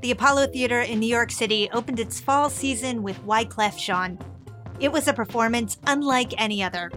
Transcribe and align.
the 0.00 0.12
Apollo 0.12 0.48
Theater 0.48 0.80
in 0.80 1.00
New 1.00 1.08
York 1.08 1.32
City 1.32 1.68
opened 1.72 1.98
its 1.98 2.20
fall 2.20 2.48
season 2.48 3.02
with 3.02 3.24
Wyclef 3.26 3.76
Jean. 3.76 4.18
It 4.78 4.92
was 4.92 5.08
a 5.08 5.12
performance 5.12 5.76
unlike 5.88 6.40
any 6.40 6.62
other. 6.62 6.92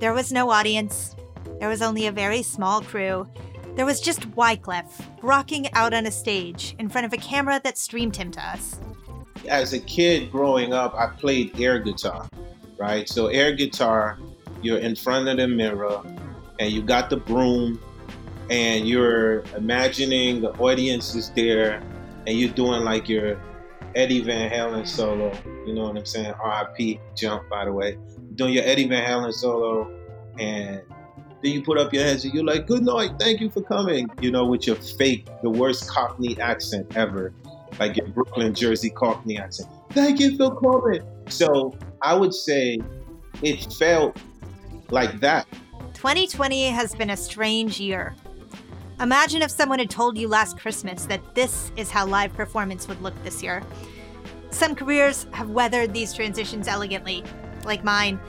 There 0.00 0.14
was 0.14 0.32
no 0.32 0.50
audience, 0.50 1.14
there 1.60 1.68
was 1.68 1.82
only 1.82 2.06
a 2.06 2.12
very 2.12 2.42
small 2.42 2.80
crew. 2.80 3.28
There 3.76 3.84
was 3.84 4.00
just 4.00 4.30
Wyclef 4.30 4.86
rocking 5.20 5.70
out 5.74 5.92
on 5.92 6.06
a 6.06 6.10
stage 6.10 6.74
in 6.78 6.88
front 6.88 7.04
of 7.04 7.12
a 7.12 7.18
camera 7.18 7.60
that 7.64 7.76
streamed 7.76 8.16
him 8.16 8.30
to 8.32 8.40
us. 8.40 8.80
As 9.46 9.74
a 9.74 9.78
kid 9.78 10.32
growing 10.32 10.72
up, 10.72 10.94
I 10.94 11.08
played 11.08 11.60
air 11.60 11.80
guitar, 11.80 12.28
right? 12.78 13.08
So, 13.08 13.26
air 13.26 13.52
guitar, 13.52 14.18
you're 14.62 14.78
in 14.78 14.96
front 14.96 15.28
of 15.28 15.36
the 15.36 15.48
mirror 15.48 16.02
and 16.58 16.72
you 16.72 16.80
got 16.82 17.10
the 17.10 17.16
broom 17.18 17.78
and 18.48 18.88
you're 18.88 19.40
imagining 19.56 20.40
the 20.40 20.52
audience 20.58 21.14
is 21.14 21.30
there 21.30 21.82
and 22.26 22.38
you're 22.38 22.52
doing 22.52 22.82
like 22.82 23.08
your 23.08 23.40
Eddie 23.94 24.20
Van 24.20 24.50
Halen 24.50 24.86
solo. 24.86 25.32
You 25.66 25.74
know 25.74 25.84
what 25.84 25.96
I'm 25.96 26.06
saying? 26.06 26.34
RIP 26.44 27.00
jump, 27.14 27.48
by 27.48 27.64
the 27.64 27.72
way. 27.72 27.98
Doing 28.34 28.54
your 28.54 28.64
Eddie 28.64 28.88
Van 28.88 29.04
Halen 29.04 29.32
solo, 29.32 29.90
and 30.38 30.82
then 31.42 31.52
you 31.52 31.62
put 31.62 31.78
up 31.78 31.92
your 31.92 32.04
hands 32.04 32.24
and 32.24 32.32
you're 32.32 32.44
like, 32.44 32.66
"Good 32.66 32.84
night, 32.84 33.12
thank 33.18 33.40
you 33.40 33.50
for 33.50 33.62
coming." 33.62 34.08
You 34.20 34.30
know, 34.30 34.46
with 34.46 34.66
your 34.66 34.76
fake, 34.76 35.26
the 35.42 35.50
worst 35.50 35.88
Cockney 35.88 36.40
accent 36.40 36.96
ever, 36.96 37.34
like 37.78 37.96
your 37.96 38.08
Brooklyn, 38.08 38.54
Jersey 38.54 38.90
Cockney 38.90 39.38
accent. 39.38 39.68
Thank 39.90 40.20
you 40.20 40.36
for 40.36 40.58
coming. 40.58 41.02
So 41.28 41.76
I 42.00 42.14
would 42.14 42.34
say 42.34 42.78
it 43.42 43.72
felt 43.74 44.16
like 44.90 45.20
that. 45.20 45.46
2020 45.94 46.68
has 46.68 46.94
been 46.94 47.10
a 47.10 47.16
strange 47.16 47.78
year. 47.78 48.14
Imagine 49.02 49.42
if 49.42 49.50
someone 49.50 49.80
had 49.80 49.90
told 49.90 50.16
you 50.16 50.28
last 50.28 50.56
Christmas 50.56 51.06
that 51.06 51.34
this 51.34 51.72
is 51.76 51.90
how 51.90 52.06
live 52.06 52.32
performance 52.34 52.86
would 52.86 53.02
look 53.02 53.20
this 53.24 53.42
year. 53.42 53.60
Some 54.50 54.76
careers 54.76 55.26
have 55.32 55.50
weathered 55.50 55.92
these 55.92 56.14
transitions 56.14 56.68
elegantly, 56.68 57.24
like 57.64 57.82
mine, 57.82 58.20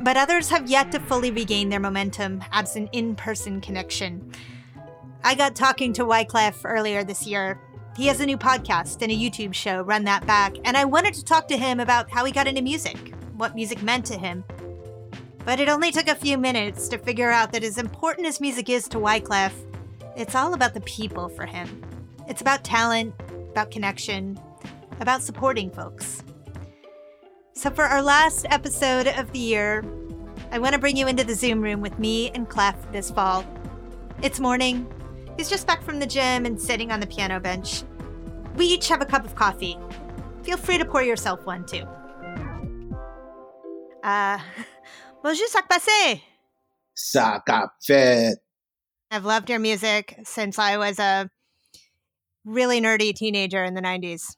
but 0.00 0.16
others 0.16 0.50
have 0.50 0.68
yet 0.68 0.90
to 0.90 0.98
fully 0.98 1.30
regain 1.30 1.68
their 1.68 1.78
momentum 1.78 2.42
absent 2.50 2.88
in 2.90 3.14
person 3.14 3.60
connection. 3.60 4.32
I 5.22 5.36
got 5.36 5.54
talking 5.54 5.92
to 5.92 6.04
Wyclef 6.04 6.62
earlier 6.64 7.04
this 7.04 7.24
year. 7.24 7.60
He 7.96 8.08
has 8.08 8.20
a 8.20 8.26
new 8.26 8.36
podcast 8.36 9.02
and 9.02 9.12
a 9.12 9.16
YouTube 9.16 9.54
show, 9.54 9.82
Run 9.82 10.02
That 10.04 10.26
Back, 10.26 10.56
and 10.64 10.76
I 10.76 10.86
wanted 10.86 11.14
to 11.14 11.24
talk 11.24 11.46
to 11.48 11.56
him 11.56 11.78
about 11.78 12.10
how 12.10 12.24
he 12.24 12.32
got 12.32 12.48
into 12.48 12.62
music, 12.62 13.14
what 13.36 13.54
music 13.54 13.80
meant 13.80 14.04
to 14.06 14.18
him. 14.18 14.42
But 15.44 15.60
it 15.60 15.68
only 15.68 15.92
took 15.92 16.08
a 16.08 16.16
few 16.16 16.36
minutes 16.36 16.88
to 16.88 16.98
figure 16.98 17.30
out 17.30 17.52
that 17.52 17.62
as 17.62 17.78
important 17.78 18.26
as 18.26 18.40
music 18.40 18.68
is 18.68 18.88
to 18.88 18.98
Wyclef, 18.98 19.52
it's 20.16 20.34
all 20.34 20.54
about 20.54 20.72
the 20.74 20.80
people 20.80 21.28
for 21.28 21.44
him. 21.44 21.84
It's 22.26 22.40
about 22.40 22.64
talent, 22.64 23.14
about 23.50 23.70
connection, 23.70 24.40
about 24.98 25.22
supporting 25.22 25.70
folks. 25.70 26.22
So, 27.52 27.70
for 27.70 27.84
our 27.84 28.02
last 28.02 28.46
episode 28.50 29.06
of 29.06 29.30
the 29.32 29.38
year, 29.38 29.84
I 30.50 30.58
want 30.58 30.72
to 30.72 30.78
bring 30.78 30.96
you 30.96 31.06
into 31.06 31.22
the 31.22 31.34
Zoom 31.34 31.60
room 31.60 31.80
with 31.80 31.98
me 31.98 32.30
and 32.30 32.48
Clef 32.48 32.76
this 32.92 33.10
fall. 33.10 33.44
It's 34.22 34.40
morning. 34.40 34.90
He's 35.36 35.50
just 35.50 35.66
back 35.66 35.82
from 35.82 35.98
the 35.98 36.06
gym 36.06 36.46
and 36.46 36.60
sitting 36.60 36.90
on 36.90 37.00
the 37.00 37.06
piano 37.06 37.38
bench. 37.38 37.82
We 38.56 38.66
each 38.66 38.88
have 38.88 39.02
a 39.02 39.06
cup 39.06 39.24
of 39.24 39.34
coffee. 39.34 39.78
Feel 40.42 40.56
free 40.56 40.78
to 40.78 40.84
pour 40.84 41.02
yourself 41.02 41.44
one 41.44 41.66
too. 41.66 41.84
Uh, 44.02 44.38
bonjour, 45.22 45.46
ça 45.48 45.60
passe? 45.68 46.20
Ça 46.94 47.42
fait. 47.82 48.45
I've 49.16 49.24
loved 49.24 49.48
your 49.48 49.58
music 49.58 50.14
since 50.24 50.58
I 50.58 50.76
was 50.76 50.98
a 50.98 51.30
really 52.44 52.82
nerdy 52.82 53.14
teenager 53.14 53.64
in 53.64 53.72
the 53.72 53.80
90s. 53.80 54.36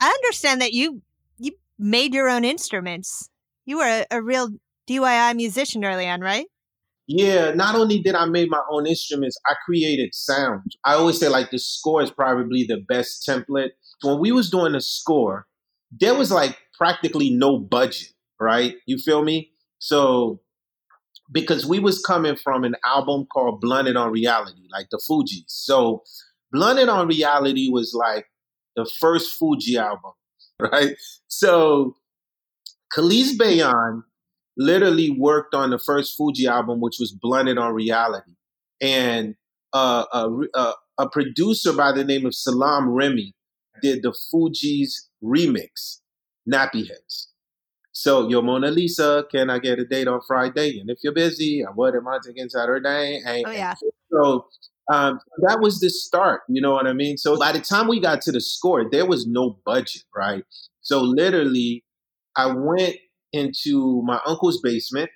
I 0.00 0.08
understand 0.08 0.60
that 0.60 0.72
you 0.72 1.02
you 1.38 1.52
made 1.78 2.12
your 2.12 2.28
own 2.28 2.44
instruments. 2.44 3.30
You 3.64 3.78
were 3.78 3.86
a, 3.86 4.06
a 4.10 4.20
real 4.20 4.48
DIY 4.88 5.36
musician 5.36 5.84
early 5.84 6.08
on, 6.08 6.20
right? 6.20 6.46
Yeah, 7.06 7.52
not 7.52 7.76
only 7.76 8.00
did 8.00 8.16
I 8.16 8.24
make 8.24 8.50
my 8.50 8.62
own 8.68 8.84
instruments, 8.84 9.38
I 9.46 9.54
created 9.64 10.12
sounds. 10.12 10.76
I 10.84 10.94
always 10.94 11.20
say 11.20 11.28
like 11.28 11.52
the 11.52 11.60
score 11.60 12.02
is 12.02 12.10
probably 12.10 12.64
the 12.64 12.78
best 12.88 13.24
template. 13.24 13.70
When 14.02 14.18
we 14.18 14.32
was 14.32 14.50
doing 14.50 14.72
the 14.72 14.80
score, 14.80 15.46
there 15.92 16.16
was 16.16 16.32
like 16.32 16.58
practically 16.76 17.30
no 17.30 17.60
budget, 17.60 18.08
right? 18.40 18.74
You 18.86 18.98
feel 18.98 19.22
me? 19.22 19.52
So 19.78 20.40
because 21.32 21.66
we 21.66 21.78
was 21.78 22.00
coming 22.00 22.36
from 22.36 22.64
an 22.64 22.76
album 22.84 23.26
called 23.32 23.60
Blunted 23.60 23.96
on 23.96 24.12
Reality, 24.12 24.62
like 24.70 24.88
the 24.90 25.00
Fugees. 25.08 25.44
So 25.48 26.02
Blunted 26.52 26.88
on 26.88 27.08
Reality 27.08 27.70
was 27.70 27.94
like 27.94 28.26
the 28.76 28.88
first 29.00 29.40
Fugee 29.40 29.76
album, 29.76 30.12
right? 30.60 30.96
So 31.28 31.96
Khalis 32.94 33.36
Bayyan 33.36 34.02
literally 34.56 35.10
worked 35.10 35.54
on 35.54 35.70
the 35.70 35.78
first 35.78 36.18
Fugee 36.18 36.46
album, 36.46 36.80
which 36.80 36.96
was 37.00 37.12
Blunted 37.12 37.58
on 37.58 37.74
Reality. 37.74 38.32
And 38.80 39.34
uh, 39.72 40.04
a, 40.12 40.30
a, 40.54 40.72
a 40.98 41.08
producer 41.08 41.72
by 41.72 41.92
the 41.92 42.04
name 42.04 42.26
of 42.26 42.34
Salaam 42.34 42.90
Remi 42.90 43.34
did 43.80 44.02
the 44.02 44.14
Fugees 44.32 45.08
remix, 45.24 46.00
Nappy 46.50 46.86
Heads. 46.86 47.31
So, 48.02 48.28
your 48.28 48.42
Mona 48.42 48.68
Lisa, 48.72 49.24
can 49.30 49.48
I 49.48 49.60
get 49.60 49.78
a 49.78 49.84
date 49.84 50.08
on 50.08 50.20
Friday? 50.26 50.80
And 50.80 50.90
if 50.90 50.98
you're 51.04 51.12
busy, 51.12 51.64
what 51.76 51.94
am 51.94 52.08
I 52.08 52.18
taking 52.26 52.48
Saturday? 52.48 53.22
And, 53.24 53.44
oh, 53.46 53.52
yeah. 53.52 53.74
So, 54.10 54.46
um, 54.92 55.20
that 55.42 55.60
was 55.60 55.78
the 55.78 55.88
start, 55.88 56.40
you 56.48 56.60
know 56.60 56.72
what 56.72 56.88
I 56.88 56.94
mean? 56.94 57.16
So, 57.16 57.38
by 57.38 57.52
the 57.52 57.60
time 57.60 57.86
we 57.86 58.00
got 58.00 58.20
to 58.22 58.32
the 58.32 58.40
score, 58.40 58.90
there 58.90 59.06
was 59.06 59.28
no 59.28 59.60
budget, 59.64 60.02
right? 60.16 60.42
So, 60.80 61.00
literally, 61.00 61.84
I 62.34 62.46
went 62.46 62.96
into 63.32 64.02
my 64.04 64.18
uncle's 64.26 64.60
basement. 64.60 65.08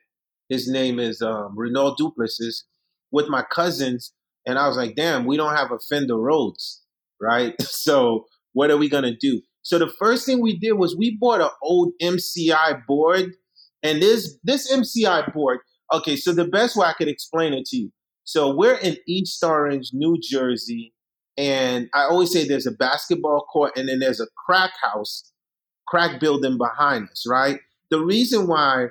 His 0.49 0.71
name 0.71 1.01
is 1.01 1.21
um, 1.21 1.59
Renault 1.59 1.97
Duplessis 1.99 2.67
with 3.11 3.27
my 3.27 3.43
cousins. 3.51 4.13
And 4.47 4.61
I 4.61 4.69
was 4.69 4.77
like, 4.77 4.95
damn, 4.95 5.27
we 5.27 5.37
don't 5.37 5.57
have 5.57 5.73
a 5.73 5.81
Fender 5.89 6.19
Rhodes, 6.19 6.85
right? 7.21 7.57
So, 7.63 8.27
what 8.53 8.71
are 8.71 8.77
we 8.77 8.89
going 8.89 9.03
to 9.03 9.17
do? 9.17 9.43
So 9.67 9.81
the 9.81 9.93
first 9.99 10.25
thing 10.25 10.41
we 10.41 10.57
did 10.57 10.75
was 10.75 10.95
we 10.97 11.17
bought 11.21 11.41
an 11.41 11.51
old 11.61 11.93
MCI 12.01 12.87
board, 12.87 13.33
and 13.83 14.01
this 14.01 14.39
this 14.45 14.73
MCI 14.73 15.35
board. 15.35 15.59
Okay, 15.93 16.15
so 16.15 16.33
the 16.33 16.47
best 16.47 16.77
way 16.77 16.87
I 16.87 16.93
could 16.93 17.09
explain 17.09 17.53
it 17.53 17.67
to 17.67 17.77
you. 17.77 17.93
So 18.23 18.55
we're 18.55 18.77
in 18.77 18.97
East 19.09 19.43
Orange, 19.43 19.91
New 19.93 20.19
Jersey, 20.23 20.95
and 21.37 21.89
I 21.95 22.03
always 22.03 22.31
say 22.31 22.47
there's 22.47 22.69
a 22.69 22.71
basketball 22.71 23.45
court, 23.53 23.73
and 23.77 23.89
then 23.89 23.99
there's 23.99 24.21
a 24.21 24.29
crack 24.47 24.71
house, 24.81 25.33
crack 25.89 26.21
building 26.21 26.59
behind 26.59 27.09
us. 27.11 27.25
Right. 27.29 27.59
The 27.91 27.99
reason 27.99 28.47
why 28.47 28.91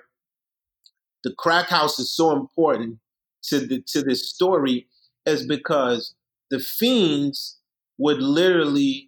the 1.24 1.34
crack 1.38 1.68
house 1.68 2.00
is 2.00 2.14
so 2.14 2.34
important 2.34 3.00
to 3.44 3.62
the 3.62 3.82
to 3.94 4.02
this 4.02 4.30
story 4.30 4.88
is 5.26 5.48
because 5.48 6.16
the 6.52 6.60
fiends 6.60 7.62
would 7.98 8.22
literally 8.22 9.05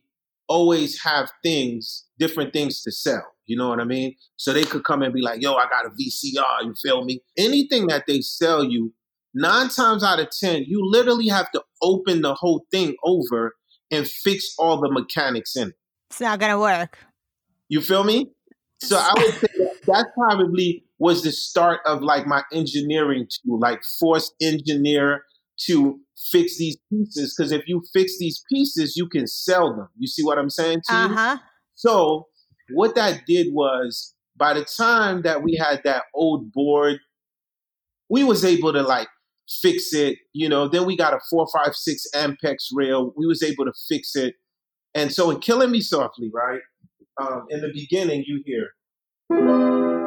always 0.47 1.01
have 1.01 1.29
things, 1.43 2.05
different 2.19 2.53
things 2.53 2.81
to 2.83 2.91
sell. 2.91 3.23
You 3.45 3.57
know 3.57 3.69
what 3.69 3.79
I 3.79 3.85
mean? 3.85 4.15
So 4.35 4.53
they 4.53 4.63
could 4.63 4.83
come 4.83 5.01
and 5.01 5.13
be 5.13 5.21
like, 5.21 5.41
yo, 5.41 5.53
I 5.55 5.67
got 5.69 5.85
a 5.85 5.89
VCR, 5.89 6.65
you 6.65 6.73
feel 6.81 7.05
me? 7.05 7.21
Anything 7.37 7.87
that 7.87 8.03
they 8.07 8.21
sell 8.21 8.63
you, 8.63 8.93
nine 9.33 9.69
times 9.69 10.03
out 10.03 10.19
of 10.19 10.29
10, 10.37 10.63
you 10.67 10.81
literally 10.83 11.27
have 11.27 11.49
to 11.51 11.63
open 11.81 12.21
the 12.21 12.33
whole 12.33 12.65
thing 12.71 12.95
over 13.03 13.55
and 13.91 14.07
fix 14.07 14.53
all 14.59 14.79
the 14.81 14.91
mechanics 14.91 15.55
in 15.55 15.69
it. 15.69 15.75
It's 16.09 16.21
not 16.21 16.39
going 16.39 16.51
to 16.51 16.59
work. 16.59 16.97
You 17.69 17.81
feel 17.81 18.03
me? 18.03 18.31
So 18.79 18.97
I 18.97 19.13
would 19.15 19.33
say 19.33 19.47
that, 19.57 19.75
that 19.87 20.07
probably 20.17 20.83
was 20.99 21.23
the 21.23 21.31
start 21.31 21.79
of 21.85 22.01
like 22.01 22.27
my 22.27 22.43
engineering 22.53 23.27
to 23.29 23.57
like 23.57 23.81
force 23.99 24.31
engineer 24.41 25.23
to 25.65 25.99
fix 26.31 26.57
these 26.57 26.77
pieces 26.91 27.35
because 27.35 27.51
if 27.51 27.63
you 27.67 27.81
fix 27.93 28.17
these 28.19 28.43
pieces, 28.51 28.95
you 28.95 29.07
can 29.07 29.27
sell 29.27 29.75
them. 29.75 29.89
You 29.97 30.07
see 30.07 30.23
what 30.23 30.37
I'm 30.37 30.49
saying 30.49 30.81
to 30.89 30.93
uh-huh. 30.93 31.35
you? 31.35 31.41
So 31.75 32.27
what 32.73 32.95
that 32.95 33.21
did 33.27 33.47
was 33.53 34.13
by 34.35 34.53
the 34.53 34.65
time 34.65 35.23
that 35.23 35.43
we 35.43 35.55
had 35.55 35.81
that 35.83 36.03
old 36.13 36.51
board, 36.51 36.99
we 38.09 38.23
was 38.23 38.45
able 38.45 38.73
to 38.73 38.83
like 38.83 39.07
fix 39.61 39.93
it. 39.93 40.17
You 40.33 40.49
know, 40.49 40.67
then 40.67 40.85
we 40.85 40.95
got 40.95 41.13
a 41.13 41.19
four 41.29 41.47
five 41.53 41.75
six 41.75 42.03
Ampex 42.15 42.67
rail. 42.73 43.13
We 43.17 43.25
was 43.25 43.41
able 43.41 43.65
to 43.65 43.73
fix 43.87 44.15
it. 44.15 44.35
And 44.93 45.11
so 45.11 45.29
in 45.31 45.39
Killing 45.39 45.71
Me 45.71 45.81
Softly, 45.81 46.31
right? 46.33 46.61
um, 47.19 47.45
in 47.49 47.61
the 47.61 47.69
beginning, 47.73 48.23
you 48.25 48.43
hear. 48.45 50.06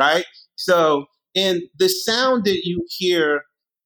Right? 0.00 0.24
So, 0.56 1.06
in 1.34 1.68
the 1.78 1.88
sound 1.88 2.44
that 2.44 2.62
you 2.64 2.86
hear 2.88 3.42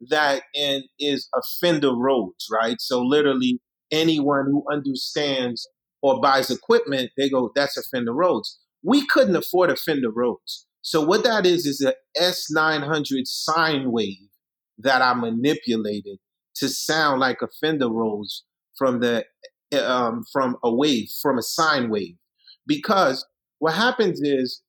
that 0.08 0.44
in 0.54 0.84
is 0.98 1.28
a 1.34 1.40
Fender 1.60 1.94
Rhodes, 1.94 2.46
right? 2.52 2.76
So, 2.80 3.02
literally, 3.02 3.60
anyone 3.90 4.46
who 4.46 4.64
understands 4.72 5.68
or 6.02 6.20
buys 6.20 6.50
equipment, 6.50 7.10
they 7.16 7.30
go, 7.30 7.50
that's 7.54 7.76
a 7.76 7.82
Fender 7.82 8.12
Rhodes. 8.12 8.58
We 8.82 9.06
couldn't 9.06 9.36
afford 9.36 9.70
a 9.70 9.76
Fender 9.76 10.10
Rhodes. 10.10 10.66
So 10.82 11.02
what 11.02 11.24
that 11.24 11.46
is 11.46 11.64
is 11.64 11.80
a 11.80 11.94
S900 12.20 13.22
sine 13.24 13.90
wave 13.90 14.28
that 14.76 15.00
I 15.00 15.14
manipulated 15.14 16.18
to 16.56 16.68
sound 16.68 17.20
like 17.20 17.40
a 17.40 17.48
Fender 17.58 17.90
Rhodes 17.90 18.44
from 18.76 19.00
the 19.00 19.24
um, 19.82 20.24
from 20.30 20.56
a 20.62 20.72
wave 20.72 21.08
from 21.22 21.38
a 21.38 21.42
sine 21.42 21.88
wave. 21.88 22.16
Because 22.66 23.26
what 23.60 23.72
happens 23.72 24.20
is 24.22 24.60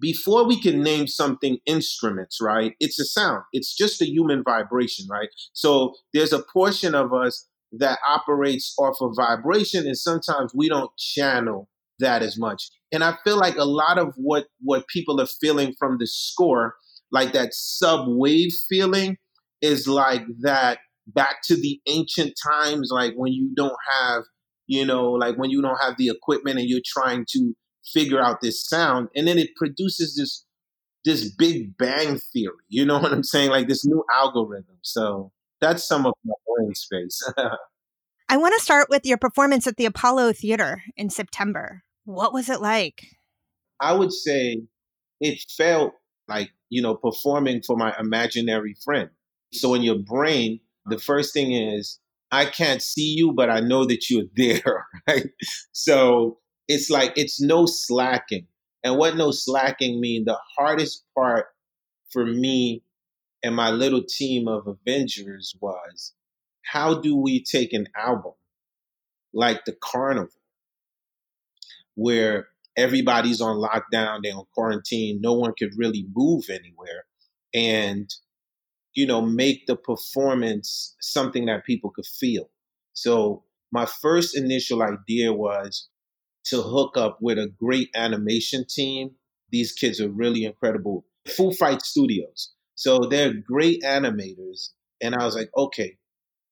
before 0.00 0.46
we 0.46 0.60
can 0.60 0.82
name 0.82 1.06
something 1.06 1.58
instruments, 1.66 2.38
right? 2.40 2.74
It's 2.80 2.98
a 2.98 3.04
sound. 3.04 3.42
It's 3.52 3.74
just 3.74 4.02
a 4.02 4.08
human 4.08 4.42
vibration, 4.42 5.06
right? 5.10 5.28
So 5.52 5.94
there's 6.12 6.32
a 6.32 6.42
portion 6.52 6.94
of 6.94 7.12
us 7.12 7.48
that 7.72 7.98
operates 8.08 8.74
off 8.78 8.96
of 9.00 9.12
vibration, 9.16 9.86
and 9.86 9.96
sometimes 9.96 10.52
we 10.54 10.68
don't 10.68 10.90
channel 10.96 11.68
that 12.00 12.22
as 12.22 12.38
much. 12.38 12.70
And 12.92 13.04
I 13.04 13.14
feel 13.24 13.36
like 13.36 13.56
a 13.56 13.64
lot 13.64 13.98
of 13.98 14.14
what 14.16 14.46
what 14.60 14.88
people 14.88 15.20
are 15.20 15.26
feeling 15.26 15.74
from 15.78 15.98
the 15.98 16.06
score, 16.06 16.74
like 17.10 17.32
that 17.32 17.54
sub 17.54 18.06
wave 18.08 18.52
feeling, 18.68 19.16
is 19.60 19.86
like 19.86 20.22
that 20.40 20.78
back 21.06 21.42
to 21.44 21.56
the 21.56 21.80
ancient 21.88 22.34
times, 22.52 22.90
like 22.92 23.14
when 23.16 23.32
you 23.32 23.50
don't 23.54 23.76
have, 23.90 24.22
you 24.66 24.84
know, 24.84 25.12
like 25.12 25.36
when 25.36 25.50
you 25.50 25.60
don't 25.62 25.78
have 25.82 25.96
the 25.98 26.08
equipment 26.08 26.58
and 26.58 26.68
you're 26.68 26.80
trying 26.84 27.24
to 27.30 27.54
figure 27.92 28.20
out 28.20 28.40
this 28.40 28.66
sound, 28.66 29.08
and 29.14 29.26
then 29.26 29.38
it 29.38 29.54
produces 29.56 30.16
this 30.16 30.44
this 31.04 31.30
big 31.30 31.76
bang 31.76 32.18
theory. 32.18 32.54
You 32.68 32.84
know 32.86 32.98
what 33.00 33.12
I'm 33.12 33.24
saying? 33.24 33.50
Like 33.50 33.68
this 33.68 33.84
new 33.84 34.04
algorithm. 34.12 34.78
So 34.82 35.32
that's 35.60 35.86
some 35.86 36.06
of 36.06 36.14
my 36.24 36.34
brain 36.46 36.74
space. 36.74 37.22
I 38.28 38.36
want 38.38 38.54
to 38.56 38.64
start 38.64 38.88
with 38.88 39.04
your 39.04 39.18
performance 39.18 39.66
at 39.66 39.76
the 39.76 39.84
Apollo 39.84 40.32
Theater 40.32 40.82
in 40.96 41.10
September. 41.10 41.82
What 42.04 42.32
was 42.32 42.48
it 42.48 42.60
like? 42.60 43.06
I 43.80 43.92
would 43.92 44.12
say 44.12 44.62
it 45.20 45.44
felt 45.56 45.92
like, 46.26 46.50
you 46.70 46.80
know, 46.80 46.94
performing 46.94 47.62
for 47.62 47.76
my 47.76 47.94
imaginary 47.98 48.76
friend. 48.82 49.10
So 49.52 49.74
in 49.74 49.82
your 49.82 49.98
brain, 49.98 50.60
the 50.86 50.98
first 50.98 51.32
thing 51.34 51.52
is, 51.52 52.00
I 52.32 52.46
can't 52.46 52.82
see 52.82 53.14
you, 53.16 53.32
but 53.32 53.50
I 53.50 53.60
know 53.60 53.84
that 53.84 54.10
you're 54.10 54.24
there, 54.36 54.86
right? 55.06 55.28
So 55.72 56.38
it's 56.68 56.90
like, 56.90 57.12
it's 57.16 57.40
no 57.40 57.66
slacking. 57.66 58.46
And 58.82 58.96
what 58.98 59.16
no 59.16 59.30
slacking 59.30 60.00
mean, 60.00 60.24
the 60.24 60.38
hardest 60.56 61.04
part 61.14 61.46
for 62.10 62.26
me 62.26 62.82
and 63.42 63.54
my 63.54 63.70
little 63.70 64.02
team 64.02 64.48
of 64.48 64.66
Avengers 64.66 65.54
was 65.60 66.14
how 66.62 67.00
do 67.00 67.16
we 67.16 67.42
take 67.42 67.72
an 67.72 67.86
album 67.96 68.32
like 69.32 69.64
the 69.64 69.76
Carnival 69.82 70.30
where 71.94 72.48
everybody's 72.76 73.40
on 73.40 73.56
lockdown, 73.56 74.20
they're 74.22 74.34
on 74.34 74.46
quarantine, 74.54 75.20
no 75.20 75.34
one 75.34 75.52
could 75.58 75.72
really 75.76 76.06
move 76.14 76.44
anywhere, 76.48 77.04
and 77.52 78.10
you 78.94 79.06
know, 79.06 79.20
make 79.20 79.66
the 79.66 79.76
performance 79.76 80.94
something 81.00 81.46
that 81.46 81.64
people 81.64 81.90
could 81.90 82.06
feel. 82.06 82.48
So 82.92 83.42
my 83.72 83.86
first 83.86 84.36
initial 84.36 84.82
idea 84.82 85.32
was 85.32 85.88
to 86.46 86.62
hook 86.62 86.96
up 86.96 87.18
with 87.20 87.38
a 87.38 87.52
great 87.58 87.90
animation 87.94 88.64
team. 88.68 89.10
These 89.50 89.72
kids 89.72 90.00
are 90.00 90.08
really 90.08 90.44
incredible. 90.44 91.04
Full 91.28 91.52
Fight 91.52 91.82
Studios. 91.82 92.52
So 92.74 93.00
they're 93.00 93.32
great 93.32 93.82
animators. 93.82 94.70
And 95.00 95.14
I 95.14 95.24
was 95.24 95.34
like, 95.34 95.50
okay, 95.56 95.96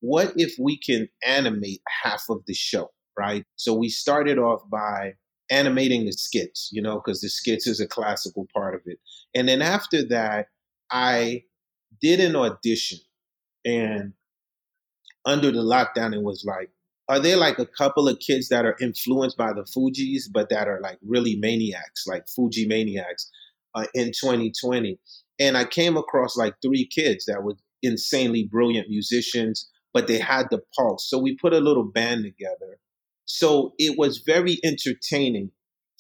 what 0.01 0.33
if 0.37 0.55
we 0.59 0.79
can 0.79 1.09
animate 1.27 1.81
half 2.03 2.25
of 2.29 2.43
the 2.47 2.55
show, 2.55 2.91
right? 3.19 3.45
So 3.57 3.75
we 3.75 3.89
started 3.89 4.39
off 4.39 4.63
by 4.71 5.15
animating 5.51 6.07
the 6.07 6.13
skits, 6.13 6.71
you 6.73 6.81
know, 6.81 6.97
because 6.97 7.21
the 7.21 7.29
skits 7.29 7.67
is 7.67 7.81
a 7.81 7.87
classical 7.87 8.47
part 8.55 8.75
of 8.75 8.81
it. 8.87 8.99
And 9.35 9.49
then 9.49 9.63
after 9.63 10.07
that, 10.09 10.47
I 10.91 11.45
did 12.01 12.21
an 12.21 12.37
audition 12.37 12.99
and 13.65 14.13
under 15.25 15.51
the 15.51 15.61
lockdown, 15.61 16.15
it 16.15 16.23
was 16.23 16.45
like, 16.47 16.71
are 17.09 17.19
there 17.19 17.37
like 17.37 17.59
a 17.59 17.67
couple 17.67 18.09
of 18.09 18.19
kids 18.19 18.49
that 18.49 18.65
are 18.65 18.77
influenced 18.81 19.37
by 19.37 19.53
the 19.53 19.65
Fugees, 19.65 20.25
but 20.33 20.49
that 20.51 20.69
are 20.69 20.81
like 20.81 20.99
really 21.03 21.37
maniacs, 21.37 22.07
like 22.07 22.25
Fugee 22.27 22.67
maniacs 22.67 23.31
uh, 23.75 23.87
in 23.95 24.07
2020? 24.07 24.99
And 25.39 25.57
I 25.57 25.65
came 25.65 25.97
across 25.97 26.37
like 26.37 26.55
three 26.63 26.87
kids 26.87 27.25
that 27.27 27.43
were 27.43 27.55
insanely 27.83 28.49
brilliant 28.51 28.89
musicians, 28.89 29.69
but 29.93 30.07
they 30.07 30.19
had 30.19 30.47
the 30.51 30.61
pulse. 30.77 31.09
So 31.11 31.19
we 31.19 31.37
put 31.37 31.53
a 31.53 31.59
little 31.59 31.85
band 31.85 32.25
together 32.25 32.79
so 33.33 33.73
it 33.79 33.99
was 33.99 34.19
very 34.19 34.59
entertaining 34.65 35.51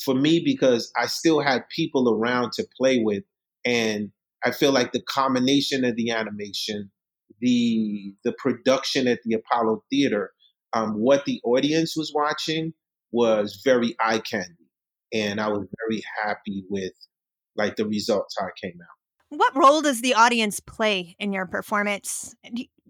for 0.04 0.14
me 0.14 0.42
because 0.44 0.92
I 0.96 1.06
still 1.06 1.40
had 1.40 1.68
people 1.74 2.12
around 2.12 2.52
to 2.52 2.66
play 2.76 3.00
with. 3.02 3.24
And 3.64 4.10
I 4.44 4.50
feel 4.50 4.72
like 4.72 4.92
the 4.92 5.02
combination 5.02 5.84
of 5.84 5.96
the 5.96 6.10
animation, 6.10 6.90
the 7.40 8.14
the 8.24 8.32
production 8.32 9.06
at 9.06 9.20
the 9.24 9.34
Apollo 9.34 9.84
Theater, 9.90 10.32
um, 10.72 10.94
what 10.94 11.24
the 11.24 11.40
audience 11.44 11.96
was 11.96 12.12
watching 12.14 12.72
was 13.10 13.60
very 13.64 13.94
eye 14.00 14.20
candy. 14.20 14.54
And 15.12 15.40
I 15.40 15.48
was 15.48 15.66
very 15.86 16.02
happy 16.22 16.64
with 16.70 16.92
like 17.56 17.76
the 17.76 17.86
results 17.86 18.36
how 18.38 18.46
it 18.46 18.54
came 18.60 18.78
out. 18.80 19.36
What 19.36 19.56
role 19.56 19.82
does 19.82 20.00
the 20.00 20.14
audience 20.14 20.60
play 20.60 21.16
in 21.18 21.32
your 21.32 21.46
performance? 21.46 22.34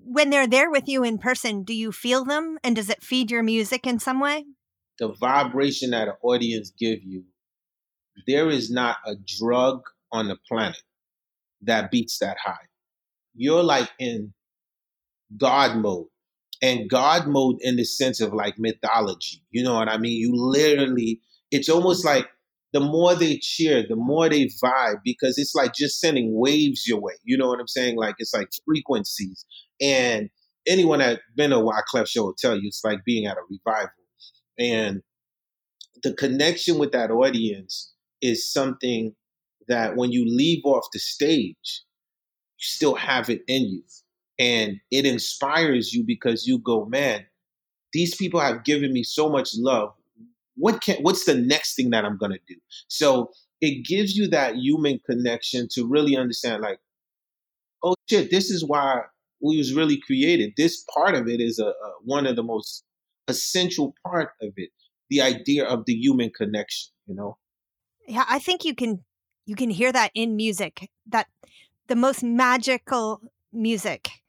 when 0.04 0.30
they're 0.30 0.46
there 0.46 0.70
with 0.70 0.88
you 0.88 1.04
in 1.04 1.18
person, 1.18 1.62
do 1.62 1.74
you 1.74 1.92
feel 1.92 2.24
them 2.24 2.58
and 2.64 2.76
does 2.76 2.90
it 2.90 3.02
feed 3.02 3.30
your 3.30 3.42
music 3.42 3.86
in 3.86 3.98
some 3.98 4.20
way? 4.20 4.44
The 4.98 5.08
vibration 5.08 5.90
that 5.90 6.08
an 6.08 6.14
audience 6.22 6.72
give 6.78 7.02
you, 7.02 7.24
there 8.26 8.50
is 8.50 8.70
not 8.70 8.96
a 9.06 9.14
drug 9.38 9.82
on 10.10 10.28
the 10.28 10.36
planet 10.48 10.82
that 11.62 11.90
beats 11.90 12.18
that 12.18 12.36
high. 12.42 12.66
You're 13.34 13.62
like 13.62 13.90
in 13.98 14.34
God 15.36 15.76
mode. 15.76 16.06
And 16.62 16.88
God 16.88 17.26
mode 17.26 17.56
in 17.60 17.76
the 17.76 17.84
sense 17.84 18.20
of 18.20 18.32
like 18.32 18.54
mythology. 18.58 19.42
You 19.50 19.64
know 19.64 19.74
what 19.74 19.88
I 19.88 19.98
mean? 19.98 20.18
You 20.18 20.32
literally, 20.34 21.20
it's 21.50 21.68
almost 21.68 22.04
like 22.04 22.28
the 22.72 22.80
more 22.80 23.14
they 23.14 23.38
cheer, 23.38 23.84
the 23.86 23.96
more 23.96 24.28
they 24.28 24.46
vibe 24.62 25.00
because 25.04 25.38
it's 25.38 25.54
like 25.54 25.74
just 25.74 26.00
sending 26.00 26.30
waves 26.38 26.86
your 26.86 27.00
way. 27.00 27.14
You 27.24 27.36
know 27.36 27.48
what 27.48 27.60
I'm 27.60 27.68
saying? 27.68 27.96
Like 27.96 28.14
it's 28.18 28.32
like 28.32 28.48
frequencies. 28.64 29.44
And 29.80 30.30
anyone 30.66 31.00
that's 31.00 31.20
been 31.36 31.52
a 31.52 31.56
Wyclef 31.58 32.06
show 32.08 32.24
will 32.24 32.34
tell 32.38 32.54
you 32.56 32.68
it's 32.68 32.84
like 32.84 33.04
being 33.04 33.26
at 33.26 33.36
a 33.36 33.42
revival. 33.50 33.90
And 34.58 35.02
the 36.02 36.14
connection 36.14 36.78
with 36.78 36.92
that 36.92 37.10
audience 37.10 37.92
is 38.22 38.50
something 38.50 39.14
that 39.68 39.96
when 39.96 40.12
you 40.12 40.24
leave 40.26 40.62
off 40.64 40.86
the 40.92 40.98
stage, 40.98 41.82
you 42.58 42.64
still 42.64 42.94
have 42.94 43.28
it 43.28 43.42
in 43.48 43.62
you. 43.62 43.82
And 44.42 44.80
it 44.90 45.06
inspires 45.06 45.92
you 45.92 46.02
because 46.04 46.48
you 46.48 46.58
go, 46.58 46.84
man, 46.86 47.24
these 47.92 48.16
people 48.16 48.40
have 48.40 48.64
given 48.64 48.92
me 48.92 49.04
so 49.04 49.28
much 49.28 49.50
love. 49.54 49.92
What 50.56 50.82
can 50.82 50.96
what's 51.02 51.26
the 51.26 51.36
next 51.36 51.76
thing 51.76 51.90
that 51.90 52.04
I'm 52.04 52.18
gonna 52.18 52.40
do? 52.48 52.56
So 52.88 53.30
it 53.60 53.86
gives 53.86 54.16
you 54.16 54.26
that 54.28 54.56
human 54.56 54.98
connection 55.08 55.68
to 55.74 55.86
really 55.86 56.16
understand, 56.16 56.60
like, 56.60 56.80
oh 57.84 57.94
shit, 58.10 58.32
this 58.32 58.50
is 58.50 58.64
why 58.64 59.02
we 59.40 59.58
was 59.58 59.74
really 59.74 60.00
created. 60.00 60.54
This 60.56 60.84
part 60.92 61.14
of 61.14 61.28
it 61.28 61.40
is 61.40 61.60
a, 61.60 61.66
a 61.66 61.92
one 62.02 62.26
of 62.26 62.34
the 62.34 62.42
most 62.42 62.82
essential 63.28 63.94
part 64.04 64.30
of 64.42 64.52
it. 64.56 64.70
The 65.08 65.20
idea 65.22 65.66
of 65.66 65.84
the 65.86 65.94
human 65.94 66.30
connection, 66.30 66.90
you 67.06 67.14
know. 67.14 67.38
Yeah, 68.08 68.24
I 68.28 68.40
think 68.40 68.64
you 68.64 68.74
can 68.74 69.04
you 69.46 69.54
can 69.54 69.70
hear 69.70 69.92
that 69.92 70.10
in 70.16 70.34
music. 70.34 70.90
That 71.06 71.28
the 71.86 71.94
most 71.94 72.24
magical 72.24 73.20
music 73.52 74.21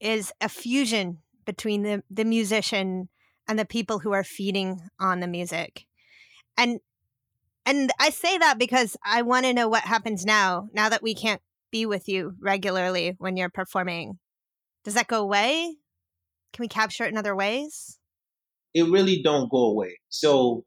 is 0.00 0.32
a 0.40 0.48
fusion 0.48 1.18
between 1.44 1.82
the 1.82 2.02
the 2.10 2.24
musician 2.24 3.08
and 3.48 3.58
the 3.58 3.64
people 3.64 3.98
who 3.98 4.12
are 4.12 4.24
feeding 4.24 4.80
on 4.98 5.20
the 5.20 5.26
music. 5.26 5.86
And 6.56 6.80
and 7.66 7.90
I 7.98 8.10
say 8.10 8.38
that 8.38 8.58
because 8.58 8.96
I 9.04 9.22
want 9.22 9.46
to 9.46 9.52
know 9.52 9.68
what 9.68 9.82
happens 9.82 10.24
now, 10.24 10.68
now 10.72 10.88
that 10.88 11.02
we 11.02 11.14
can't 11.14 11.42
be 11.70 11.86
with 11.86 12.08
you 12.08 12.34
regularly 12.40 13.14
when 13.18 13.36
you're 13.36 13.50
performing. 13.50 14.18
Does 14.84 14.94
that 14.94 15.08
go 15.08 15.20
away? 15.20 15.76
Can 16.52 16.62
we 16.62 16.68
capture 16.68 17.04
it 17.04 17.12
in 17.12 17.18
other 17.18 17.36
ways? 17.36 17.98
It 18.74 18.90
really 18.90 19.22
don't 19.22 19.50
go 19.50 19.66
away. 19.66 19.98
So 20.08 20.64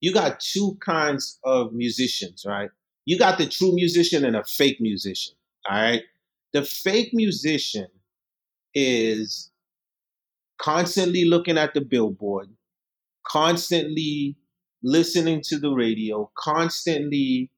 you 0.00 0.12
got 0.12 0.40
two 0.40 0.76
kinds 0.80 1.38
of 1.44 1.72
musicians, 1.72 2.44
right? 2.46 2.70
You 3.06 3.18
got 3.18 3.38
the 3.38 3.46
true 3.46 3.74
musician 3.74 4.24
and 4.24 4.36
a 4.36 4.44
fake 4.44 4.80
musician. 4.80 5.34
All 5.68 5.80
right. 5.80 6.02
The 6.52 6.62
fake 6.62 7.10
musician 7.12 7.88
is 8.74 9.50
constantly 10.58 11.24
looking 11.24 11.58
at 11.58 11.74
the 11.74 11.80
billboard, 11.80 12.48
constantly 13.26 14.36
listening 14.82 15.42
to 15.42 15.58
the 15.58 15.70
radio, 15.70 16.30
constantly 16.36 17.50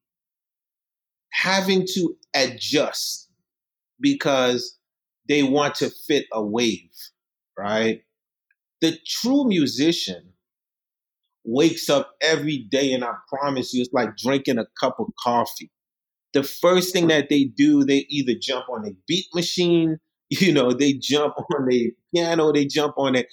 having 1.31 1.85
to 1.85 2.15
adjust 2.35 3.29
because 3.99 4.77
they 5.27 5.43
want 5.43 5.75
to 5.75 5.89
fit 6.07 6.25
a 6.31 6.43
wave, 6.43 6.89
right? 7.57 8.01
The 8.81 8.97
true 9.05 9.47
musician 9.47 10.33
wakes 11.43 11.89
up 11.89 12.11
every 12.21 12.59
day, 12.69 12.93
and 12.93 13.03
I 13.03 13.13
promise 13.27 13.73
you, 13.73 13.81
it's 13.81 13.93
like 13.93 14.17
drinking 14.17 14.57
a 14.57 14.67
cup 14.79 14.99
of 14.99 15.07
coffee. 15.21 15.71
The 16.33 16.43
first 16.43 16.93
thing 16.93 17.07
that 17.07 17.29
they 17.29 17.45
do, 17.45 17.83
they 17.83 18.05
either 18.09 18.33
jump 18.39 18.65
on 18.69 18.85
a 18.85 18.91
beat 19.07 19.25
machine, 19.33 19.97
you 20.41 20.51
know, 20.51 20.71
they 20.73 20.93
jump 20.93 21.35
on 21.55 21.67
the 21.67 21.91
piano, 22.13 22.51
they 22.51 22.65
jump 22.65 22.95
on 22.97 23.15
it. 23.15 23.27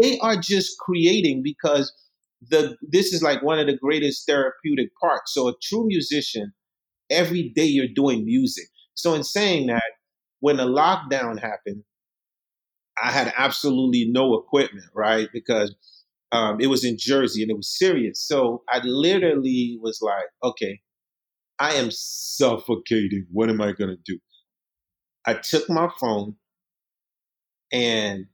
They 0.00 0.18
are 0.20 0.36
just 0.36 0.78
creating 0.78 1.42
because 1.42 1.92
the 2.48 2.76
this 2.82 3.12
is 3.12 3.22
like 3.22 3.42
one 3.42 3.58
of 3.58 3.66
the 3.66 3.76
greatest 3.76 4.26
therapeutic 4.26 4.90
parts. 5.00 5.34
So 5.34 5.48
a 5.48 5.54
true 5.62 5.86
musician, 5.86 6.52
every 7.10 7.50
day 7.50 7.64
you're 7.64 7.86
doing 7.94 8.24
music. 8.24 8.66
So 8.94 9.14
in 9.14 9.24
saying 9.24 9.66
that, 9.66 9.82
when 10.40 10.56
the 10.56 10.66
lockdown 10.66 11.38
happened, 11.38 11.84
I 13.02 13.10
had 13.10 13.32
absolutely 13.36 14.06
no 14.10 14.34
equipment, 14.34 14.86
right? 14.94 15.28
Because 15.32 15.74
um, 16.32 16.60
it 16.60 16.68
was 16.68 16.84
in 16.84 16.96
Jersey 16.98 17.42
and 17.42 17.50
it 17.50 17.56
was 17.56 17.76
serious. 17.78 18.26
So 18.26 18.62
I 18.68 18.80
literally 18.84 19.78
was 19.82 20.00
like, 20.02 20.26
okay, 20.42 20.80
I 21.58 21.74
am 21.74 21.90
suffocating. 21.90 23.26
What 23.32 23.50
am 23.50 23.60
I 23.60 23.72
going 23.72 23.90
to 23.90 23.98
do? 24.04 24.18
I 25.26 25.34
took 25.34 25.68
my 25.68 25.88
phone 26.00 26.36
and 27.72 28.26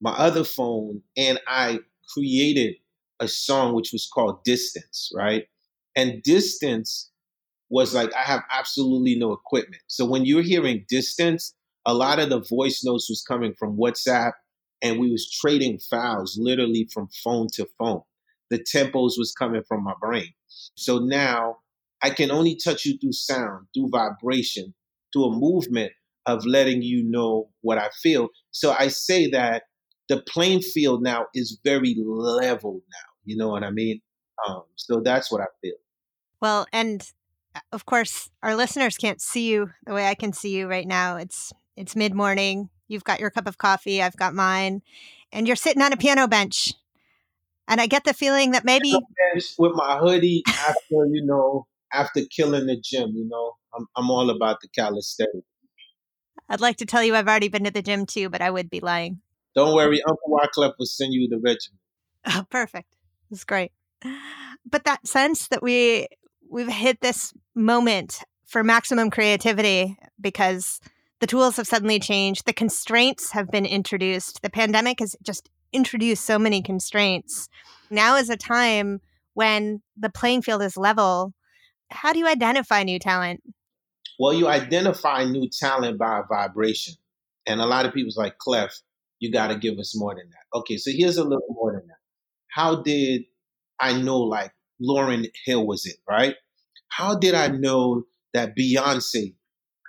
my 0.00 0.12
other 0.12 0.44
phone 0.44 1.02
and 1.16 1.40
I 1.46 1.80
created 2.14 2.76
a 3.20 3.28
song 3.28 3.74
which 3.74 3.92
was 3.92 4.08
called 4.12 4.44
Distance, 4.44 5.10
right? 5.14 5.46
And 5.96 6.22
Distance 6.22 7.10
was 7.70 7.94
like, 7.94 8.14
I 8.14 8.22
have 8.22 8.42
absolutely 8.50 9.16
no 9.16 9.32
equipment. 9.32 9.82
So 9.86 10.04
when 10.04 10.24
you're 10.24 10.42
hearing 10.42 10.84
Distance, 10.88 11.54
a 11.86 11.94
lot 11.94 12.18
of 12.18 12.28
the 12.28 12.40
voice 12.40 12.84
notes 12.84 13.08
was 13.08 13.24
coming 13.26 13.54
from 13.58 13.76
WhatsApp 13.76 14.32
and 14.82 14.98
we 14.98 15.10
was 15.10 15.30
trading 15.30 15.78
files 15.78 16.38
literally 16.40 16.88
from 16.92 17.08
phone 17.24 17.48
to 17.54 17.66
phone. 17.78 18.02
The 18.50 18.58
tempos 18.58 19.18
was 19.18 19.34
coming 19.36 19.62
from 19.66 19.82
my 19.82 19.94
brain. 20.00 20.32
So 20.76 20.98
now 20.98 21.58
I 22.02 22.10
can 22.10 22.30
only 22.30 22.56
touch 22.56 22.84
you 22.84 22.98
through 22.98 23.12
sound, 23.12 23.66
through 23.74 23.88
vibration, 23.88 24.74
through 25.12 25.24
a 25.24 25.36
movement 25.36 25.92
of 26.26 26.44
letting 26.44 26.82
you 26.82 27.04
know 27.04 27.48
what 27.62 27.78
I 27.78 27.88
feel. 28.02 28.28
So 28.50 28.74
I 28.78 28.88
say 28.88 29.30
that 29.30 29.64
the 30.08 30.22
playing 30.28 30.60
field 30.60 31.02
now 31.02 31.26
is 31.34 31.58
very 31.64 31.96
level 31.98 32.82
now. 32.90 33.08
You 33.24 33.36
know 33.36 33.48
what 33.48 33.64
I 33.64 33.70
mean? 33.70 34.00
Um, 34.46 34.62
so 34.74 35.00
that's 35.00 35.30
what 35.30 35.40
I 35.40 35.46
feel. 35.62 35.76
Well, 36.40 36.66
and 36.72 37.02
uh, 37.54 37.60
of 37.72 37.86
course, 37.86 38.30
our 38.42 38.54
listeners 38.54 38.96
can't 38.96 39.20
see 39.20 39.50
you 39.50 39.70
the 39.86 39.94
way 39.94 40.06
I 40.08 40.14
can 40.14 40.32
see 40.32 40.56
you 40.56 40.68
right 40.68 40.86
now. 40.86 41.16
It's 41.16 41.52
it's 41.76 41.96
mid 41.96 42.14
morning. 42.14 42.70
You've 42.88 43.04
got 43.04 43.20
your 43.20 43.30
cup 43.30 43.46
of 43.46 43.58
coffee. 43.58 44.02
I've 44.02 44.16
got 44.16 44.34
mine, 44.34 44.82
and 45.32 45.46
you're 45.46 45.56
sitting 45.56 45.82
on 45.82 45.92
a 45.92 45.96
piano 45.96 46.28
bench. 46.28 46.72
And 47.68 47.80
I 47.80 47.88
get 47.88 48.04
the 48.04 48.14
feeling 48.14 48.52
that 48.52 48.64
maybe 48.64 48.94
with 49.58 49.72
my 49.74 49.98
hoodie 49.98 50.44
after 50.46 51.06
you 51.10 51.24
know 51.24 51.66
after 51.92 52.20
killing 52.30 52.66
the 52.66 52.76
gym. 52.80 53.10
You 53.14 53.26
know, 53.28 53.52
I'm 53.74 53.86
I'm 53.96 54.10
all 54.10 54.30
about 54.30 54.60
the 54.60 54.68
calisthenics. 54.68 55.46
I'd 56.48 56.60
like 56.60 56.76
to 56.78 56.86
tell 56.86 57.02
you 57.02 57.14
I've 57.14 57.28
already 57.28 57.48
been 57.48 57.64
to 57.64 57.70
the 57.70 57.82
gym 57.82 58.06
too, 58.06 58.28
but 58.28 58.42
I 58.42 58.50
would 58.50 58.70
be 58.70 58.80
lying. 58.80 59.20
Don't 59.54 59.74
worry, 59.74 60.02
Uncle 60.02 60.28
Wyclef 60.30 60.74
will 60.78 60.86
send 60.86 61.14
you 61.14 61.28
the 61.28 61.38
regimen. 61.38 61.78
Oh, 62.28 62.44
perfect. 62.50 62.96
It's 63.30 63.44
great. 63.44 63.70
But 64.68 64.84
that 64.84 65.06
sense 65.06 65.46
that 65.48 65.62
we 65.62 66.08
we've 66.50 66.68
hit 66.68 67.00
this 67.00 67.32
moment 67.54 68.18
for 68.44 68.64
maximum 68.64 69.10
creativity 69.10 69.96
because 70.20 70.80
the 71.20 71.26
tools 71.26 71.56
have 71.56 71.66
suddenly 71.66 71.98
changed, 71.98 72.46
the 72.46 72.52
constraints 72.52 73.30
have 73.30 73.50
been 73.50 73.64
introduced. 73.64 74.42
The 74.42 74.50
pandemic 74.50 75.00
has 75.00 75.16
just 75.22 75.48
introduced 75.72 76.24
so 76.24 76.38
many 76.38 76.62
constraints. 76.62 77.48
Now 77.90 78.16
is 78.16 78.28
a 78.28 78.36
time 78.36 79.00
when 79.34 79.82
the 79.96 80.10
playing 80.10 80.42
field 80.42 80.62
is 80.62 80.76
level. 80.76 81.32
How 81.90 82.12
do 82.12 82.18
you 82.18 82.26
identify 82.26 82.82
new 82.82 82.98
talent? 82.98 83.42
Well, 84.18 84.32
you 84.32 84.48
identify 84.48 85.24
new 85.24 85.48
talent 85.48 85.98
by 85.98 86.22
vibration. 86.28 86.94
And 87.46 87.60
a 87.60 87.66
lot 87.66 87.86
of 87.86 87.92
people's 87.92 88.16
like, 88.16 88.38
Clef, 88.38 88.74
you 89.20 89.30
got 89.30 89.48
to 89.48 89.58
give 89.58 89.78
us 89.78 89.96
more 89.96 90.14
than 90.14 90.28
that. 90.30 90.58
Okay, 90.58 90.76
so 90.76 90.90
here's 90.92 91.16
a 91.16 91.22
little 91.24 91.46
more 91.50 91.72
than 91.72 91.86
that. 91.86 91.98
How 92.50 92.82
did 92.82 93.22
I 93.80 94.00
know 94.00 94.18
like 94.18 94.52
Lauryn 94.82 95.26
Hill 95.44 95.66
was 95.66 95.86
it, 95.86 95.96
right? 96.08 96.34
How 96.88 97.18
did 97.18 97.34
I 97.34 97.48
know 97.48 98.04
that 98.34 98.56
Beyonce 98.56 99.34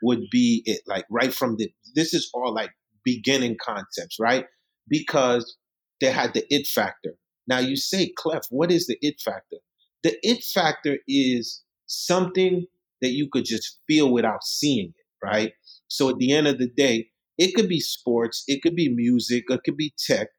would 0.04 0.24
be 0.32 0.62
it? 0.66 0.82
Like 0.86 1.06
right 1.10 1.34
from 1.34 1.56
the, 1.58 1.72
this 1.96 2.14
is 2.14 2.30
all 2.34 2.54
like 2.54 2.72
beginning 3.04 3.58
concepts, 3.62 4.18
right? 4.20 4.46
Because 4.88 5.58
they 6.02 6.12
had 6.12 6.34
the 6.34 6.46
it 6.54 6.68
factor. 6.68 7.16
Now 7.48 7.60
you 7.60 7.76
say, 7.78 8.12
Clef, 8.18 8.44
what 8.50 8.72
is 8.72 8.88
the 8.88 8.98
it 9.02 9.22
factor? 9.22 9.58
The 10.04 10.18
it 10.22 10.44
factor 10.44 10.98
is 11.08 11.64
something 11.88 12.66
that 13.02 13.12
you 13.12 13.30
could 13.32 13.46
just 13.46 13.80
feel 13.88 14.12
without 14.12 14.44
seeing 14.44 14.90
it, 14.90 15.26
right? 15.26 15.54
So 15.88 16.10
at 16.10 16.18
the 16.18 16.34
end 16.34 16.48
of 16.48 16.58
the 16.58 16.70
day, 16.70 17.10
it 17.38 17.54
could 17.56 17.70
be 17.70 17.80
sports, 17.80 18.44
it 18.48 18.62
could 18.62 18.76
be 18.76 18.90
music, 18.90 19.46
it 19.50 19.62
could 19.64 19.78
be 19.78 19.94
tech. 19.98 20.30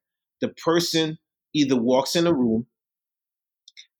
The 0.40 0.48
person 0.48 1.18
either 1.54 1.76
walks 1.76 2.16
in 2.16 2.26
a 2.26 2.34
room 2.34 2.66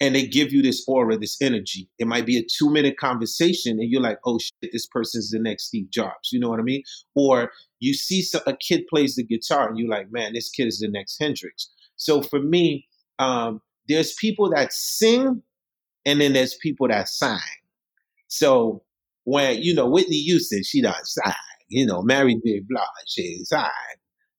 and 0.01 0.15
they 0.15 0.27
give 0.27 0.53
you 0.53 0.63
this 0.63 0.85
aura, 0.87 1.19
this 1.19 1.41
energy. 1.43 1.89
It 1.99 2.07
might 2.07 2.27
be 2.27 2.37
a 2.39 2.43
two 2.43 2.71
minute 2.71 2.97
conversation 2.99 3.79
and 3.81 3.91
you're 3.91 4.03
like, 4.03 4.19
oh 4.25 4.39
shit, 4.39 4.71
this 4.73 4.87
person's 4.87 5.31
the 5.31 5.41
next 5.41 5.65
Steve 5.65 5.91
Jobs. 5.91 6.31
You 6.33 6.41
know 6.41 6.49
what 6.49 6.61
I 6.61 6.63
mean? 6.63 6.83
Or 7.15 7.51
you 7.81 7.95
see 7.95 8.25
a 8.47 8.57
kid 8.57 8.85
plays 8.89 9.17
the 9.17 9.25
guitar 9.25 9.69
and 9.69 9.79
you're 9.79 9.89
like, 9.89 10.11
man, 10.13 10.35
this 10.35 10.51
kid 10.51 10.67
is 10.67 10.79
the 10.79 10.89
next 10.89 11.19
Hendrix. 11.21 11.71
So 11.97 12.23
for 12.23 12.41
me, 12.41 12.87
um, 13.19 13.61
there's 13.89 14.15
people 14.15 14.51
that 14.51 14.73
sing 14.73 15.43
and 16.07 16.21
then 16.21 16.33
there's 16.33 16.55
people 16.55 16.89
that 16.89 17.09
sign. 17.09 17.41
So 18.29 18.83
when, 19.25 19.63
you 19.63 19.75
know, 19.75 19.89
Whitney 19.89 20.19
Houston, 20.19 20.63
she 20.63 20.81
does 20.81 21.15
sign. 21.15 21.35
You 21.69 21.85
know, 21.87 22.03
Mary 22.03 22.35
J. 22.47 22.63
Blige, 22.67 22.83
she 23.07 23.45
sign. 23.45 23.71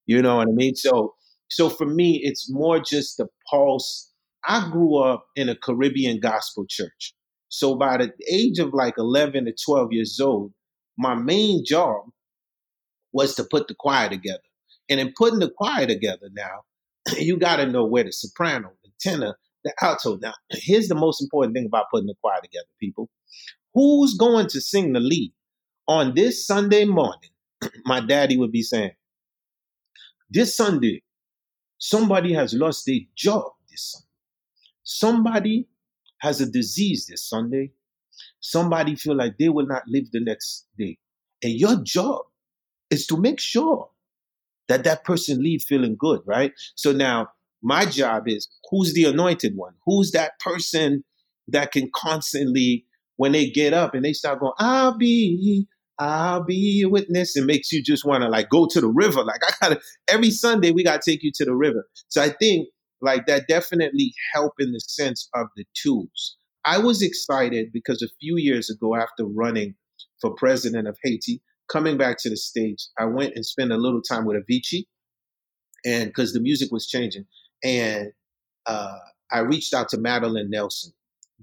You 0.07 0.21
know 0.21 0.37
what 0.37 0.47
I 0.47 0.51
mean? 0.51 0.75
So, 0.75 1.13
so 1.49 1.69
for 1.69 1.85
me, 1.85 2.21
it's 2.23 2.51
more 2.51 2.79
just 2.79 3.17
the 3.17 3.27
pulse. 3.49 4.11
I 4.47 4.67
grew 4.71 4.97
up 4.97 5.25
in 5.35 5.49
a 5.49 5.55
Caribbean 5.55 6.19
gospel 6.19 6.65
church. 6.67 7.13
So 7.49 7.75
by 7.75 7.97
the 7.97 8.11
age 8.31 8.59
of 8.59 8.73
like 8.73 8.95
11 8.97 9.45
to 9.45 9.53
12 9.65 9.91
years 9.91 10.19
old, 10.19 10.53
my 10.97 11.15
main 11.15 11.63
job 11.65 12.05
was 13.11 13.35
to 13.35 13.43
put 13.43 13.67
the 13.67 13.75
choir 13.75 14.09
together. 14.09 14.39
And 14.89 14.99
in 14.99 15.13
putting 15.17 15.39
the 15.39 15.51
choir 15.51 15.85
together 15.85 16.29
now, 16.33 16.61
you 17.17 17.37
got 17.37 17.57
to 17.57 17.65
know 17.65 17.85
where 17.85 18.03
the 18.03 18.11
soprano, 18.11 18.71
the 18.83 18.91
tenor, 18.99 19.37
the 19.63 19.73
alto. 19.81 20.17
Now, 20.17 20.33
here's 20.49 20.87
the 20.87 20.95
most 20.95 21.21
important 21.21 21.55
thing 21.55 21.65
about 21.65 21.85
putting 21.91 22.07
the 22.07 22.15
choir 22.21 22.39
together, 22.41 22.67
people. 22.79 23.09
Who's 23.73 24.15
going 24.15 24.47
to 24.47 24.61
sing 24.61 24.93
the 24.93 24.99
lead? 24.99 25.33
On 25.87 26.13
this 26.13 26.45
Sunday 26.45 26.85
morning, 26.85 27.31
my 27.85 27.99
daddy 27.99 28.37
would 28.37 28.51
be 28.51 28.61
saying, 28.61 28.91
This 30.29 30.55
Sunday, 30.55 31.03
somebody 31.77 32.33
has 32.33 32.53
lost 32.53 32.85
their 32.85 32.99
job 33.15 33.51
this 33.69 33.91
Sunday. 33.91 34.05
Somebody 34.83 35.67
has 36.19 36.41
a 36.41 36.49
disease 36.49 37.07
this 37.07 37.27
Sunday. 37.27 37.71
Somebody 38.39 38.95
feel 38.95 39.15
like 39.15 39.37
they 39.37 39.49
will 39.49 39.65
not 39.65 39.83
live 39.87 40.11
the 40.11 40.19
next 40.19 40.67
day. 40.77 40.97
And 41.43 41.53
your 41.53 41.77
job 41.83 42.21
is 42.89 43.05
to 43.07 43.17
make 43.17 43.39
sure 43.39 43.89
that 44.67 44.83
that 44.83 45.03
person 45.03 45.41
leave 45.41 45.63
feeling 45.63 45.95
good, 45.97 46.21
right? 46.25 46.53
So 46.75 46.91
now 46.91 47.29
my 47.61 47.85
job 47.85 48.27
is 48.27 48.47
who's 48.69 48.93
the 48.93 49.05
anointed 49.05 49.55
one? 49.55 49.73
Who's 49.85 50.11
that 50.11 50.39
person 50.39 51.03
that 51.47 51.71
can 51.71 51.89
constantly 51.93 52.85
when 53.19 53.33
they 53.33 53.49
get 53.49 53.73
up 53.73 53.93
and 53.93 54.05
they 54.05 54.13
start 54.13 54.39
going, 54.39 54.53
I'll 54.59 54.97
be, 54.97 55.67
I'll 55.99 56.41
be 56.41 56.83
a 56.85 56.89
witness, 56.89 57.35
it 57.35 57.43
makes 57.43 57.69
you 57.69 57.83
just 57.83 58.05
want 58.05 58.23
to 58.23 58.29
like 58.29 58.49
go 58.49 58.65
to 58.65 58.79
the 58.79 58.87
river. 58.87 59.25
Like 59.25 59.41
I 59.45 59.51
gotta 59.61 59.81
every 60.07 60.31
Sunday 60.31 60.71
we 60.71 60.85
gotta 60.85 61.01
take 61.03 61.21
you 61.21 61.29
to 61.35 61.43
the 61.43 61.53
river. 61.53 61.85
So 62.07 62.21
I 62.21 62.29
think 62.29 62.69
like 63.01 63.25
that 63.27 63.49
definitely 63.49 64.13
help 64.33 64.53
in 64.59 64.71
the 64.71 64.79
sense 64.79 65.27
of 65.35 65.47
the 65.57 65.65
tools. 65.75 66.37
I 66.63 66.77
was 66.77 67.01
excited 67.01 67.73
because 67.73 68.01
a 68.01 68.07
few 68.21 68.37
years 68.37 68.69
ago, 68.69 68.95
after 68.95 69.25
running 69.25 69.75
for 70.21 70.33
president 70.35 70.87
of 70.87 70.97
Haiti, 71.03 71.41
coming 71.69 71.97
back 71.97 72.19
to 72.19 72.29
the 72.29 72.37
States, 72.37 72.89
I 72.97 73.03
went 73.03 73.33
and 73.35 73.45
spent 73.45 73.73
a 73.73 73.77
little 73.77 74.01
time 74.01 74.23
with 74.23 74.37
Avicii 74.37 74.85
and 75.85 76.07
because 76.07 76.31
the 76.31 76.39
music 76.39 76.71
was 76.71 76.87
changing. 76.87 77.25
And 77.65 78.13
uh, 78.65 78.95
I 79.29 79.39
reached 79.39 79.73
out 79.73 79.89
to 79.89 79.97
Madeline 79.97 80.49
Nelson 80.49 80.93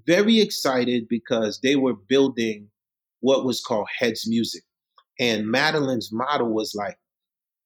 very 0.07 0.39
excited 0.39 1.07
because 1.09 1.59
they 1.61 1.75
were 1.75 1.93
building 1.93 2.69
what 3.19 3.45
was 3.45 3.61
called 3.61 3.87
Heads 3.99 4.27
Music. 4.27 4.63
And 5.19 5.49
Madeline's 5.49 6.09
model 6.11 6.53
was 6.53 6.73
like, 6.75 6.97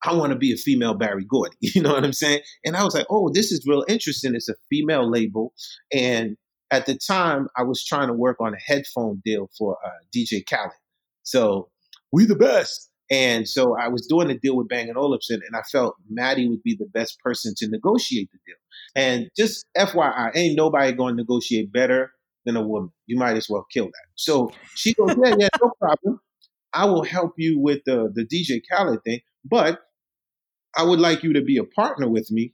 I 0.03 0.15
want 0.15 0.31
to 0.31 0.37
be 0.37 0.51
a 0.51 0.57
female 0.57 0.95
Berry 0.95 1.25
Gordy. 1.25 1.55
You 1.61 1.81
know 1.81 1.93
what 1.93 2.03
I'm 2.03 2.13
saying? 2.13 2.41
And 2.65 2.75
I 2.75 2.83
was 2.83 2.95
like, 2.95 3.05
oh, 3.09 3.29
this 3.33 3.51
is 3.51 3.65
real 3.67 3.85
interesting. 3.87 4.33
It's 4.33 4.49
a 4.49 4.55
female 4.69 5.09
label. 5.09 5.53
And 5.93 6.37
at 6.71 6.85
the 6.85 6.97
time, 6.97 7.47
I 7.55 7.63
was 7.63 7.85
trying 7.85 8.07
to 8.07 8.13
work 8.13 8.37
on 8.39 8.53
a 8.53 8.59
headphone 8.65 9.21
deal 9.23 9.49
for 9.57 9.77
uh, 9.85 9.89
DJ 10.15 10.43
Khaled. 10.49 10.71
So 11.23 11.69
we 12.11 12.25
the 12.25 12.35
best. 12.35 12.89
And 13.11 13.47
so 13.47 13.77
I 13.77 13.89
was 13.89 14.07
doing 14.07 14.31
a 14.31 14.37
deal 14.37 14.55
with 14.55 14.69
Bang 14.69 14.89
& 14.93 14.95
Olufsen, 14.95 15.41
and 15.45 15.53
I 15.53 15.63
felt 15.69 15.95
Maddie 16.09 16.47
would 16.47 16.63
be 16.63 16.77
the 16.77 16.87
best 16.93 17.19
person 17.19 17.53
to 17.57 17.67
negotiate 17.67 18.29
the 18.31 18.39
deal. 18.45 18.55
And 18.95 19.29
just 19.37 19.65
FYI, 19.77 20.31
ain't 20.33 20.55
nobody 20.55 20.93
going 20.93 21.17
to 21.17 21.21
negotiate 21.21 21.73
better 21.73 22.11
than 22.45 22.55
a 22.55 22.61
woman. 22.61 22.91
You 23.07 23.17
might 23.17 23.37
as 23.37 23.49
well 23.49 23.65
kill 23.71 23.85
that. 23.85 24.07
So 24.15 24.51
she 24.75 24.93
goes, 24.93 25.15
yeah, 25.23 25.35
yeah, 25.37 25.49
no 25.61 25.71
problem. 25.79 26.19
I 26.73 26.85
will 26.85 27.03
help 27.03 27.33
you 27.37 27.59
with 27.59 27.81
the, 27.85 28.11
the 28.13 28.25
DJ 28.25 28.61
Khaled 28.69 29.03
thing, 29.03 29.19
but 29.43 29.81
I 30.75 30.83
would 30.83 30.99
like 30.99 31.23
you 31.23 31.33
to 31.33 31.41
be 31.41 31.57
a 31.57 31.63
partner 31.63 32.09
with 32.09 32.31
me 32.31 32.53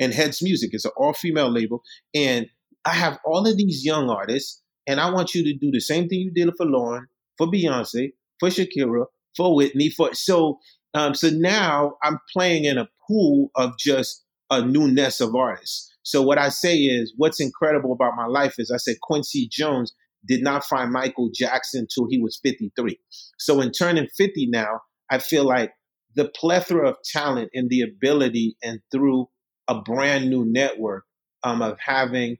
and 0.00 0.12
Heads 0.12 0.42
Music. 0.42 0.74
is 0.74 0.84
an 0.84 0.92
all 0.96 1.12
female 1.12 1.50
label. 1.50 1.82
And 2.14 2.46
I 2.84 2.92
have 2.92 3.18
all 3.24 3.46
of 3.46 3.56
these 3.56 3.84
young 3.84 4.10
artists, 4.10 4.62
and 4.86 5.00
I 5.00 5.10
want 5.10 5.34
you 5.34 5.44
to 5.44 5.52
do 5.54 5.70
the 5.70 5.80
same 5.80 6.08
thing 6.08 6.20
you 6.20 6.30
did 6.30 6.54
for 6.56 6.66
Lauren, 6.66 7.06
for 7.38 7.46
Beyonce, 7.46 8.12
for 8.38 8.48
Shakira, 8.48 9.06
for 9.36 9.54
Whitney. 9.54 9.90
For 9.90 10.14
so 10.14 10.58
um, 10.94 11.14
so 11.14 11.30
now 11.30 11.94
I'm 12.02 12.18
playing 12.32 12.64
in 12.64 12.78
a 12.78 12.88
pool 13.06 13.50
of 13.56 13.76
just 13.78 14.24
a 14.50 14.64
new 14.64 14.88
nest 14.90 15.20
of 15.20 15.34
artists. 15.34 15.92
So 16.06 16.22
what 16.22 16.38
I 16.38 16.50
say 16.50 16.76
is, 16.76 17.12
what's 17.16 17.40
incredible 17.40 17.92
about 17.92 18.14
my 18.16 18.26
life 18.26 18.54
is 18.58 18.70
I 18.70 18.76
said 18.76 19.00
Quincy 19.02 19.48
Jones 19.50 19.92
did 20.28 20.40
not 20.40 20.64
find 20.64 20.92
Michael 20.92 21.30
Jackson 21.34 21.80
until 21.80 22.06
he 22.08 22.20
was 22.20 22.38
53. 22.44 22.96
So 23.40 23.60
in 23.60 23.72
turning 23.72 24.06
50 24.16 24.46
now, 24.46 24.82
I 25.10 25.18
feel 25.18 25.44
like 25.44 25.72
the 26.14 26.28
plethora 26.28 26.88
of 26.90 26.96
talent 27.04 27.50
and 27.54 27.68
the 27.70 27.80
ability 27.80 28.56
and 28.62 28.78
through 28.92 29.26
a 29.66 29.80
brand 29.82 30.30
new 30.30 30.44
network 30.44 31.02
um, 31.42 31.60
of 31.60 31.76
having 31.84 32.36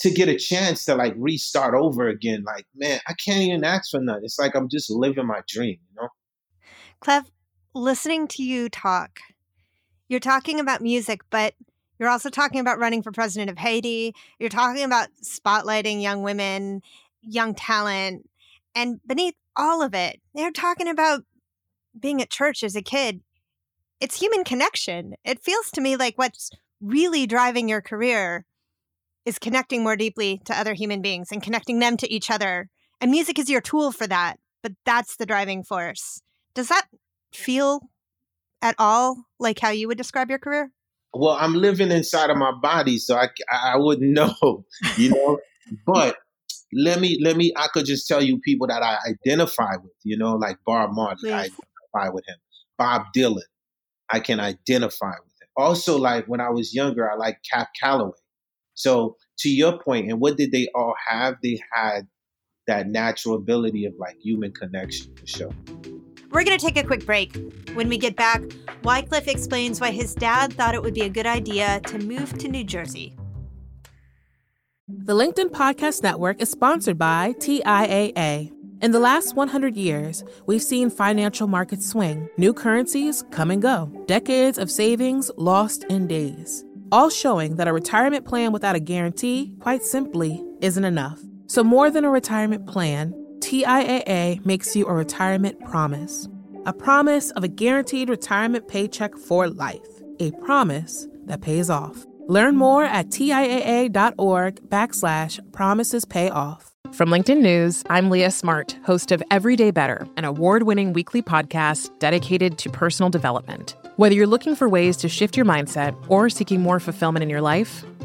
to 0.00 0.10
get 0.10 0.28
a 0.28 0.36
chance 0.36 0.84
to 0.86 0.96
like 0.96 1.14
restart 1.16 1.74
over 1.74 2.08
again. 2.08 2.42
Like, 2.44 2.66
man, 2.74 2.98
I 3.06 3.14
can't 3.24 3.42
even 3.42 3.62
ask 3.62 3.92
for 3.92 4.00
nothing. 4.00 4.24
It's 4.24 4.40
like 4.40 4.56
I'm 4.56 4.68
just 4.68 4.90
living 4.90 5.28
my 5.28 5.42
dream, 5.46 5.78
you 5.88 6.02
know? 6.02 6.08
Clef, 6.98 7.30
listening 7.74 8.26
to 8.26 8.42
you 8.42 8.68
talk, 8.68 9.20
you're 10.08 10.18
talking 10.18 10.58
about 10.58 10.80
music, 10.80 11.20
but 11.30 11.54
you're 11.98 12.08
also 12.08 12.30
talking 12.30 12.60
about 12.60 12.78
running 12.78 13.02
for 13.02 13.12
president 13.12 13.50
of 13.50 13.58
Haiti. 13.58 14.14
You're 14.38 14.48
talking 14.48 14.84
about 14.84 15.08
spotlighting 15.22 16.02
young 16.02 16.22
women, 16.22 16.82
young 17.22 17.54
talent. 17.54 18.28
And 18.74 19.00
beneath 19.06 19.34
all 19.56 19.82
of 19.82 19.94
it, 19.94 20.20
they're 20.34 20.50
talking 20.50 20.88
about 20.88 21.24
being 21.98 22.20
at 22.20 22.30
church 22.30 22.62
as 22.62 22.76
a 22.76 22.82
kid. 22.82 23.20
It's 24.00 24.20
human 24.20 24.44
connection. 24.44 25.14
It 25.24 25.42
feels 25.42 25.70
to 25.72 25.80
me 25.80 25.96
like 25.96 26.18
what's 26.18 26.50
really 26.80 27.26
driving 27.26 27.68
your 27.68 27.80
career 27.80 28.44
is 29.24 29.38
connecting 29.38 29.82
more 29.82 29.96
deeply 29.96 30.40
to 30.44 30.58
other 30.58 30.74
human 30.74 31.00
beings 31.00 31.32
and 31.32 31.42
connecting 31.42 31.78
them 31.78 31.96
to 31.96 32.12
each 32.12 32.30
other. 32.30 32.68
And 33.00 33.10
music 33.10 33.38
is 33.38 33.48
your 33.48 33.60
tool 33.60 33.92
for 33.92 34.06
that, 34.06 34.38
but 34.62 34.72
that's 34.84 35.16
the 35.16 35.26
driving 35.26 35.64
force. 35.64 36.20
Does 36.54 36.68
that 36.68 36.86
feel 37.32 37.80
at 38.62 38.74
all 38.78 39.24
like 39.38 39.58
how 39.58 39.70
you 39.70 39.88
would 39.88 39.98
describe 39.98 40.30
your 40.30 40.38
career? 40.38 40.70
Well, 41.18 41.36
I'm 41.38 41.54
living 41.54 41.90
inside 41.90 42.30
of 42.30 42.36
my 42.36 42.52
body, 42.60 42.98
so 42.98 43.16
I, 43.16 43.28
I 43.50 43.76
wouldn't 43.76 44.12
know, 44.12 44.64
you 44.96 45.10
know. 45.10 45.38
but 45.86 46.16
let 46.72 47.00
me 47.00 47.18
let 47.22 47.36
me 47.36 47.52
I 47.56 47.68
could 47.68 47.86
just 47.86 48.06
tell 48.06 48.22
you 48.22 48.38
people 48.40 48.66
that 48.66 48.82
I 48.82 48.98
identify 49.08 49.76
with, 49.82 49.92
you 50.04 50.16
know, 50.18 50.34
like 50.34 50.58
Bob 50.66 50.90
Marley. 50.92 51.32
I 51.32 51.44
identify 51.44 52.12
with 52.12 52.24
him. 52.26 52.36
Bob 52.78 53.02
Dylan, 53.16 53.40
I 54.10 54.20
can 54.20 54.40
identify 54.40 55.12
with 55.24 55.32
him. 55.40 55.48
Also, 55.56 55.98
like 55.98 56.26
when 56.26 56.40
I 56.40 56.50
was 56.50 56.74
younger, 56.74 57.10
I 57.10 57.16
like 57.16 57.38
Cab 57.50 57.68
Calloway. 57.80 58.12
So 58.74 59.16
to 59.38 59.48
your 59.48 59.78
point, 59.78 60.10
and 60.10 60.20
what 60.20 60.36
did 60.36 60.52
they 60.52 60.68
all 60.74 60.94
have? 61.08 61.36
They 61.42 61.58
had 61.72 62.06
that 62.66 62.88
natural 62.88 63.36
ability 63.36 63.86
of 63.86 63.94
like 63.98 64.16
human 64.20 64.52
connection 64.52 65.14
for 65.16 65.26
sure. 65.26 65.52
We're 66.30 66.44
going 66.44 66.58
to 66.58 66.64
take 66.64 66.76
a 66.76 66.86
quick 66.86 67.06
break. 67.06 67.36
When 67.74 67.88
we 67.88 67.98
get 67.98 68.16
back, 68.16 68.42
Wyclef 68.82 69.28
explains 69.28 69.80
why 69.80 69.90
his 69.90 70.14
dad 70.14 70.52
thought 70.52 70.74
it 70.74 70.82
would 70.82 70.94
be 70.94 71.02
a 71.02 71.08
good 71.08 71.26
idea 71.26 71.80
to 71.86 71.98
move 71.98 72.36
to 72.38 72.48
New 72.48 72.64
Jersey. 72.64 73.16
The 74.88 75.14
LinkedIn 75.14 75.50
Podcast 75.50 76.02
Network 76.02 76.40
is 76.40 76.50
sponsored 76.50 76.98
by 76.98 77.34
TIAA. 77.38 78.52
In 78.82 78.90
the 78.90 79.00
last 79.00 79.34
100 79.34 79.76
years, 79.76 80.22
we've 80.46 80.62
seen 80.62 80.90
financial 80.90 81.46
markets 81.46 81.88
swing, 81.88 82.28
new 82.36 82.52
currencies 82.52 83.24
come 83.30 83.50
and 83.50 83.62
go, 83.62 83.90
decades 84.06 84.58
of 84.58 84.70
savings 84.70 85.30
lost 85.36 85.84
in 85.84 86.06
days, 86.06 86.64
all 86.92 87.08
showing 87.08 87.56
that 87.56 87.68
a 87.68 87.72
retirement 87.72 88.26
plan 88.26 88.52
without 88.52 88.76
a 88.76 88.80
guarantee, 88.80 89.54
quite 89.60 89.82
simply, 89.82 90.44
isn't 90.60 90.84
enough. 90.84 91.20
So, 91.46 91.64
more 91.64 91.90
than 91.90 92.04
a 92.04 92.10
retirement 92.10 92.66
plan, 92.66 93.14
TIAA 93.38 94.44
makes 94.44 94.74
you 94.74 94.86
a 94.86 94.92
retirement 94.92 95.64
promise. 95.64 96.28
A 96.64 96.72
promise 96.72 97.30
of 97.32 97.44
a 97.44 97.48
guaranteed 97.48 98.08
retirement 98.08 98.66
paycheck 98.66 99.16
for 99.16 99.48
life. 99.48 99.86
A 100.20 100.32
promise 100.32 101.06
that 101.26 101.42
pays 101.42 101.70
off. 101.70 102.04
Learn 102.28 102.56
more 102.56 102.84
at 102.84 103.08
TIAA.org 103.08 104.54
backslash 104.68 105.52
promises 105.52 106.04
pay 106.04 106.28
off. 106.28 106.72
From 106.92 107.10
LinkedIn 107.10 107.40
News, 107.40 107.84
I'm 107.90 108.10
Leah 108.10 108.30
Smart, 108.30 108.78
host 108.84 109.12
of 109.12 109.22
Everyday 109.30 109.70
Better, 109.70 110.08
an 110.16 110.24
award 110.24 110.62
winning 110.62 110.92
weekly 110.92 111.20
podcast 111.20 111.96
dedicated 111.98 112.58
to 112.58 112.70
personal 112.70 113.10
development. 113.10 113.76
Whether 113.96 114.14
you're 114.14 114.26
looking 114.26 114.56
for 114.56 114.68
ways 114.68 114.96
to 114.98 115.08
shift 115.08 115.36
your 115.36 115.46
mindset 115.46 115.94
or 116.08 116.30
seeking 116.30 116.60
more 116.60 116.80
fulfillment 116.80 117.22
in 117.22 117.30
your 117.30 117.40
life, 117.40 117.84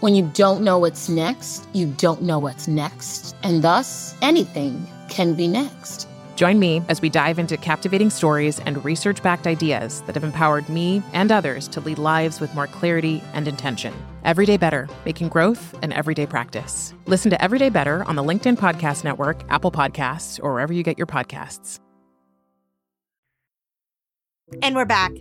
When 0.00 0.14
you 0.14 0.28
don't 0.34 0.62
know 0.62 0.78
what's 0.78 1.08
next, 1.08 1.68
you 1.72 1.86
don't 1.86 2.22
know 2.22 2.38
what's 2.38 2.66
next, 2.66 3.36
and 3.42 3.62
thus 3.62 4.16
anything 4.22 4.86
can 5.08 5.34
be 5.34 5.46
next. 5.46 6.08
Join 6.34 6.58
me 6.58 6.82
as 6.88 7.00
we 7.00 7.08
dive 7.08 7.38
into 7.38 7.56
captivating 7.56 8.10
stories 8.10 8.58
and 8.60 8.84
research 8.84 9.22
backed 9.22 9.46
ideas 9.46 10.00
that 10.02 10.16
have 10.16 10.24
empowered 10.24 10.68
me 10.68 11.00
and 11.12 11.30
others 11.30 11.68
to 11.68 11.80
lead 11.80 11.98
lives 11.98 12.40
with 12.40 12.52
more 12.56 12.66
clarity 12.66 13.22
and 13.34 13.46
intention. 13.46 13.94
Everyday 14.24 14.56
Better, 14.56 14.88
making 15.04 15.28
growth 15.28 15.78
an 15.80 15.92
everyday 15.92 16.26
practice. 16.26 16.92
Listen 17.06 17.30
to 17.30 17.40
Everyday 17.40 17.68
Better 17.68 18.02
on 18.04 18.16
the 18.16 18.24
LinkedIn 18.24 18.56
Podcast 18.56 19.04
Network, 19.04 19.44
Apple 19.48 19.70
Podcasts, 19.70 20.40
or 20.42 20.54
wherever 20.54 20.72
you 20.72 20.82
get 20.82 20.98
your 20.98 21.06
podcasts. 21.06 21.78
And 24.60 24.74
we're 24.74 24.86
back. 24.86 25.12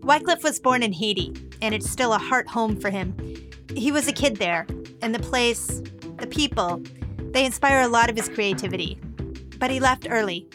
Wyclef 0.00 0.42
was 0.42 0.60
born 0.60 0.82
in 0.82 0.92
Haiti, 0.92 1.32
and 1.62 1.74
it's 1.74 1.88
still 1.88 2.12
a 2.12 2.18
heart 2.18 2.48
home 2.48 2.78
for 2.78 2.90
him 2.90 3.16
he 3.76 3.92
was 3.92 4.08
a 4.08 4.12
kid 4.12 4.36
there, 4.36 4.66
and 5.00 5.14
the 5.14 5.18
place, 5.18 5.82
the 6.18 6.26
people, 6.26 6.82
they 7.32 7.44
inspire 7.44 7.80
a 7.80 7.88
lot 7.88 8.10
of 8.10 8.16
his 8.16 8.28
creativity. 8.28 8.98
But 9.58 9.70
he 9.70 9.80
left 9.80 10.06
early. 10.10 10.48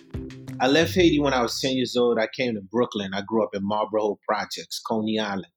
I 0.59 0.67
left 0.67 0.95
Haiti 0.95 1.19
when 1.19 1.33
I 1.33 1.41
was 1.41 1.59
10 1.61 1.75
years 1.75 1.95
old. 1.95 2.19
I 2.19 2.27
came 2.27 2.55
to 2.55 2.61
Brooklyn. 2.61 3.13
I 3.13 3.21
grew 3.21 3.43
up 3.43 3.53
in 3.53 3.63
Marlboro 3.63 4.19
Projects, 4.27 4.79
Coney 4.79 5.19
Island. 5.19 5.47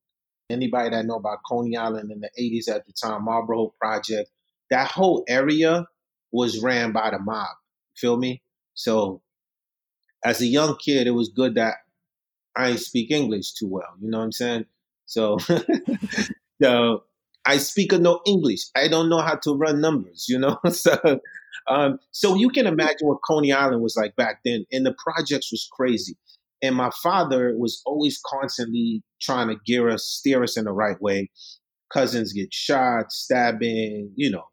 Anybody 0.50 0.90
that 0.90 1.06
know 1.06 1.16
about 1.16 1.38
Coney 1.48 1.76
Island 1.76 2.10
in 2.10 2.20
the 2.20 2.30
80s 2.38 2.68
at 2.68 2.86
the 2.86 2.92
time, 2.92 3.24
Marlboro 3.24 3.72
Project, 3.80 4.30
that 4.70 4.88
whole 4.88 5.24
area 5.28 5.86
was 6.32 6.62
ran 6.62 6.92
by 6.92 7.10
the 7.10 7.18
mob. 7.18 7.48
Feel 7.96 8.16
me? 8.16 8.42
So 8.74 9.22
as 10.24 10.40
a 10.40 10.46
young 10.46 10.76
kid, 10.76 11.06
it 11.06 11.12
was 11.12 11.28
good 11.28 11.54
that 11.54 11.76
I 12.56 12.68
didn't 12.68 12.80
speak 12.80 13.10
English 13.10 13.52
too 13.52 13.68
well. 13.68 13.94
You 14.00 14.10
know 14.10 14.18
what 14.18 14.24
I'm 14.24 14.32
saying? 14.32 14.66
So, 15.06 15.38
so 16.62 17.04
I 17.44 17.58
speak 17.58 17.92
no 17.92 18.20
English. 18.26 18.60
I 18.76 18.88
don't 18.88 19.08
know 19.08 19.20
how 19.20 19.36
to 19.42 19.54
run 19.54 19.80
numbers, 19.80 20.26
you 20.28 20.38
know? 20.38 20.58
so, 20.70 21.20
um, 21.68 21.98
so 22.10 22.34
you 22.34 22.50
can 22.50 22.66
imagine 22.66 23.08
what 23.08 23.20
Coney 23.26 23.52
Island 23.52 23.82
was 23.82 23.96
like 23.96 24.14
back 24.16 24.40
then. 24.44 24.64
And 24.72 24.84
the 24.84 24.94
projects 24.98 25.50
was 25.50 25.68
crazy. 25.72 26.16
And 26.62 26.76
my 26.76 26.90
father 27.02 27.54
was 27.56 27.80
always 27.86 28.20
constantly 28.26 29.02
trying 29.22 29.48
to 29.48 29.56
gear 29.64 29.88
us, 29.88 30.04
steer 30.04 30.42
us 30.42 30.58
in 30.58 30.66
the 30.66 30.72
right 30.72 31.00
way. 31.00 31.30
Cousins 31.92 32.32
get 32.32 32.52
shot, 32.52 33.10
stabbing, 33.10 34.12
you 34.14 34.30
know. 34.30 34.44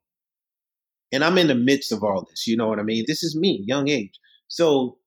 And 1.11 1.23
I'm 1.23 1.37
in 1.37 1.47
the 1.47 1.55
midst 1.55 1.91
of 1.91 2.03
all 2.03 2.25
this, 2.29 2.47
you 2.47 2.57
know 2.57 2.67
what 2.67 2.79
I 2.79 2.83
mean? 2.83 3.05
This 3.07 3.23
is 3.23 3.37
me, 3.37 3.63
young 3.65 3.87
age. 3.87 4.19
So 4.47 4.97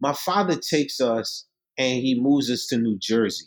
my 0.00 0.12
father 0.12 0.56
takes 0.56 1.00
us 1.00 1.46
and 1.78 2.00
he 2.00 2.18
moves 2.20 2.50
us 2.50 2.66
to 2.68 2.78
New 2.78 2.98
Jersey. 3.00 3.46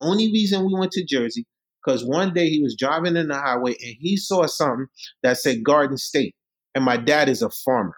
Only 0.00 0.26
reason 0.26 0.66
we 0.66 0.78
went 0.78 0.92
to 0.92 1.04
Jersey 1.04 1.46
because 1.84 2.04
one 2.04 2.32
day 2.32 2.48
he 2.48 2.62
was 2.62 2.76
driving 2.78 3.16
in 3.16 3.28
the 3.28 3.34
highway 3.36 3.72
and 3.72 3.96
he 4.00 4.16
saw 4.16 4.46
something 4.46 4.86
that 5.22 5.38
said 5.38 5.64
Garden 5.64 5.96
State. 5.96 6.34
And 6.74 6.84
my 6.84 6.96
dad 6.96 7.28
is 7.28 7.42
a 7.42 7.50
farmer. 7.50 7.96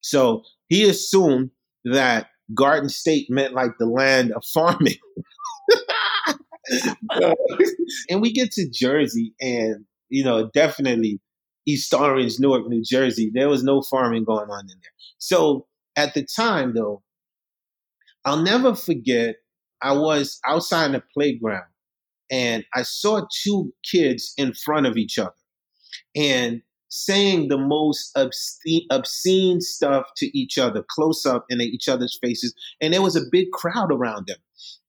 So 0.00 0.42
he 0.68 0.88
assumed 0.88 1.50
that 1.84 2.28
Garden 2.54 2.88
State 2.88 3.26
meant 3.30 3.54
like 3.54 3.72
the 3.78 3.86
land 3.86 4.32
of 4.32 4.42
farming. 4.54 4.96
and 8.10 8.20
we 8.20 8.32
get 8.32 8.52
to 8.52 8.68
Jersey, 8.70 9.34
and 9.40 9.84
you 10.08 10.24
know, 10.24 10.50
definitely 10.54 11.20
East 11.66 11.92
Orange, 11.92 12.38
Newark, 12.38 12.66
New 12.68 12.82
Jersey. 12.82 13.30
There 13.32 13.48
was 13.48 13.62
no 13.62 13.82
farming 13.82 14.24
going 14.24 14.48
on 14.50 14.60
in 14.60 14.68
there. 14.68 14.92
So 15.18 15.66
at 15.96 16.14
the 16.14 16.24
time, 16.24 16.74
though, 16.74 17.02
I'll 18.24 18.42
never 18.42 18.74
forget. 18.74 19.36
I 19.80 19.92
was 19.92 20.40
outside 20.44 20.92
the 20.92 21.02
playground, 21.14 21.68
and 22.30 22.64
I 22.74 22.82
saw 22.82 23.26
two 23.42 23.72
kids 23.90 24.34
in 24.36 24.52
front 24.52 24.86
of 24.86 24.96
each 24.96 25.18
other, 25.18 25.34
and 26.16 26.62
saying 26.90 27.48
the 27.48 27.58
most 27.58 28.10
obscene, 28.16 28.86
obscene 28.90 29.60
stuff 29.60 30.06
to 30.16 30.38
each 30.38 30.56
other, 30.58 30.84
close 30.90 31.26
up 31.26 31.44
in 31.50 31.60
each 31.60 31.88
other's 31.88 32.18
faces, 32.22 32.54
and 32.80 32.94
there 32.94 33.02
was 33.02 33.16
a 33.16 33.28
big 33.30 33.50
crowd 33.52 33.92
around 33.92 34.26
them 34.26 34.38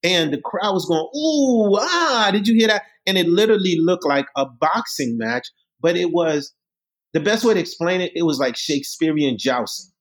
and 0.03 0.33
the 0.33 0.41
crowd 0.41 0.73
was 0.73 0.85
going, 0.85 1.07
"Ooh, 1.15 1.77
ah!" 1.79 2.29
Did 2.31 2.47
you 2.47 2.55
hear 2.55 2.67
that? 2.67 2.83
And 3.05 3.17
it 3.17 3.27
literally 3.27 3.77
looked 3.79 4.05
like 4.05 4.27
a 4.35 4.45
boxing 4.45 5.17
match, 5.17 5.47
but 5.81 5.97
it 5.97 6.11
was 6.11 6.53
the 7.13 7.19
best 7.19 7.43
way 7.43 7.53
to 7.53 7.59
explain 7.59 8.01
it. 8.01 8.11
It 8.15 8.23
was 8.23 8.39
like 8.39 8.55
Shakespearean 8.55 9.37
jousting. 9.37 9.91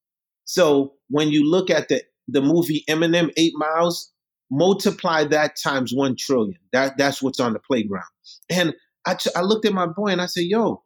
So 0.44 0.94
when 1.09 1.29
you 1.29 1.48
look 1.48 1.70
at 1.70 1.88
the 1.88 2.03
the 2.29 2.42
movie 2.42 2.85
Eminem, 2.88 3.33
Eight 3.37 3.55
Miles, 3.57 4.12
multiply 4.51 5.25
that 5.25 5.57
times 5.63 5.93
one 5.95 6.17
trillion. 6.19 6.59
That 6.73 6.97
that's 6.99 7.23
what's 7.23 7.41
on 7.41 7.53
the 7.53 7.61
playground. 7.61 8.05
And 8.51 8.75
I, 9.07 9.15
t- 9.15 9.31
I 9.37 9.43
looked 9.43 9.67
at 9.67 9.73
my 9.73 9.87
boy 9.87 10.09
and 10.09 10.21
I 10.21 10.27
said, 10.27 10.45
"Yo, 10.45 10.83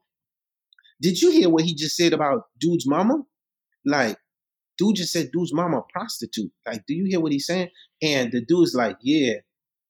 did 1.01 1.21
you 1.21 1.31
hear 1.31 1.49
what 1.49 1.65
he 1.65 1.75
just 1.75 1.97
said 1.97 2.13
about 2.13 2.45
dude's 2.61 2.87
mama? 2.87 3.23
Like 3.85 4.17
dude 4.79 4.97
just 4.97 5.13
said 5.13 5.31
dude's 5.33 5.55
mama 5.55 5.79
a 5.79 5.93
prostitute. 5.93 6.51
Like, 6.67 6.85
do 6.87 6.95
you 6.95 7.05
hear 7.09 7.21
what 7.21 7.33
he's 7.33 7.47
saying? 7.47 7.69
And 8.03 8.33
the 8.33 8.45
dude's 8.45 8.75
like, 8.75 8.97
yeah. 9.01 9.35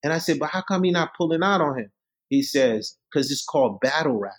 And 0.03 0.13
I 0.13 0.19
said, 0.19 0.39
but 0.39 0.51
how 0.51 0.63
come 0.63 0.85
he 0.85 0.91
not 0.91 1.15
pulling 1.17 1.43
out 1.43 1.61
on 1.61 1.79
him? 1.79 1.93
He 2.29 2.43
says, 2.43 2.97
because 3.11 3.31
it's 3.31 3.45
called 3.45 3.81
battle 3.81 4.19
rapping. 4.19 4.39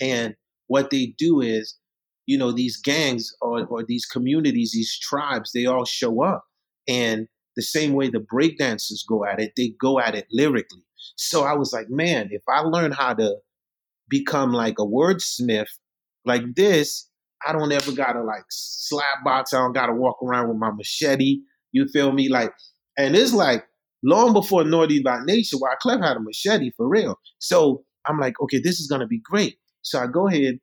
And 0.00 0.34
what 0.66 0.90
they 0.90 1.14
do 1.18 1.40
is, 1.40 1.78
you 2.26 2.38
know, 2.38 2.52
these 2.52 2.76
gangs 2.76 3.34
or, 3.40 3.64
or 3.66 3.84
these 3.84 4.06
communities, 4.06 4.72
these 4.72 4.98
tribes, 4.98 5.52
they 5.52 5.66
all 5.66 5.84
show 5.84 6.22
up. 6.22 6.44
And 6.88 7.28
the 7.56 7.62
same 7.62 7.92
way 7.92 8.08
the 8.08 8.24
breakdancers 8.32 9.00
go 9.08 9.24
at 9.24 9.40
it, 9.40 9.52
they 9.56 9.74
go 9.80 10.00
at 10.00 10.14
it 10.14 10.26
lyrically. 10.32 10.84
So 11.16 11.44
I 11.44 11.54
was 11.54 11.72
like, 11.72 11.86
man, 11.88 12.28
if 12.30 12.42
I 12.48 12.60
learn 12.60 12.92
how 12.92 13.14
to 13.14 13.36
become 14.08 14.52
like 14.52 14.78
a 14.78 14.86
wordsmith 14.86 15.68
like 16.24 16.42
this, 16.54 17.08
I 17.46 17.52
don't 17.52 17.72
ever 17.72 17.92
gotta 17.92 18.22
like 18.22 18.44
slap 18.50 19.24
box. 19.24 19.52
I 19.52 19.58
don't 19.58 19.72
gotta 19.72 19.94
walk 19.94 20.18
around 20.22 20.48
with 20.48 20.58
my 20.58 20.70
machete. 20.70 21.40
You 21.72 21.88
feel 21.88 22.12
me? 22.12 22.28
Like, 22.28 22.52
and 22.96 23.16
it's 23.16 23.32
like 23.32 23.64
long 24.04 24.32
before 24.32 24.64
Naughty 24.64 25.02
by 25.02 25.18
Nature, 25.24 25.56
where 25.58 25.76
Clef 25.80 26.00
had 26.00 26.16
a 26.16 26.20
machete 26.20 26.70
for 26.76 26.88
real. 26.88 27.18
So 27.38 27.84
I'm 28.06 28.18
like, 28.18 28.34
okay, 28.42 28.60
this 28.60 28.80
is 28.80 28.86
gonna 28.86 29.06
be 29.06 29.20
great. 29.24 29.56
So 29.82 29.98
I 29.98 30.06
go 30.06 30.28
ahead 30.28 30.58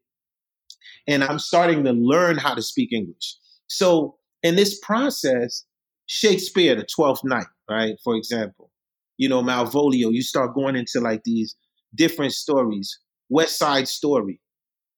and 1.07 1.23
I'm 1.23 1.39
starting 1.39 1.83
to 1.83 1.91
learn 1.91 2.37
how 2.37 2.53
to 2.53 2.61
speak 2.61 2.93
English. 2.93 3.35
So 3.67 4.15
in 4.43 4.55
this 4.55 4.79
process, 4.79 5.65
Shakespeare, 6.11 6.73
the 6.73 6.83
Twelfth 6.83 7.23
Night, 7.23 7.45
right? 7.69 7.93
For 8.03 8.15
example, 8.15 8.71
you 9.17 9.29
know 9.29 9.43
Malvolio. 9.43 10.11
You 10.11 10.23
start 10.23 10.55
going 10.55 10.75
into 10.75 10.99
like 10.99 11.23
these 11.23 11.55
different 11.93 12.33
stories. 12.33 12.99
West 13.29 13.59
Side 13.59 13.87
Story, 13.87 14.41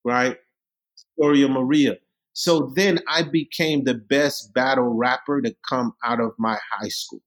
right? 0.06 0.38
Story 1.17 1.41
of 1.41 1.52
Maria. 1.52 1.97
So 2.32 2.71
then 2.78 3.00
I 3.10 3.24
became 3.24 3.84
the 3.84 3.95
best 3.95 4.54
battle 4.54 4.88
rapper 4.88 5.41
to 5.41 5.54
come 5.67 5.91
out 6.02 6.21
of 6.21 6.32
my 6.39 6.58
high 6.71 6.88
school. 6.88 7.21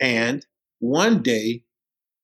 And 0.00 0.44
one 0.80 1.22
day 1.22 1.62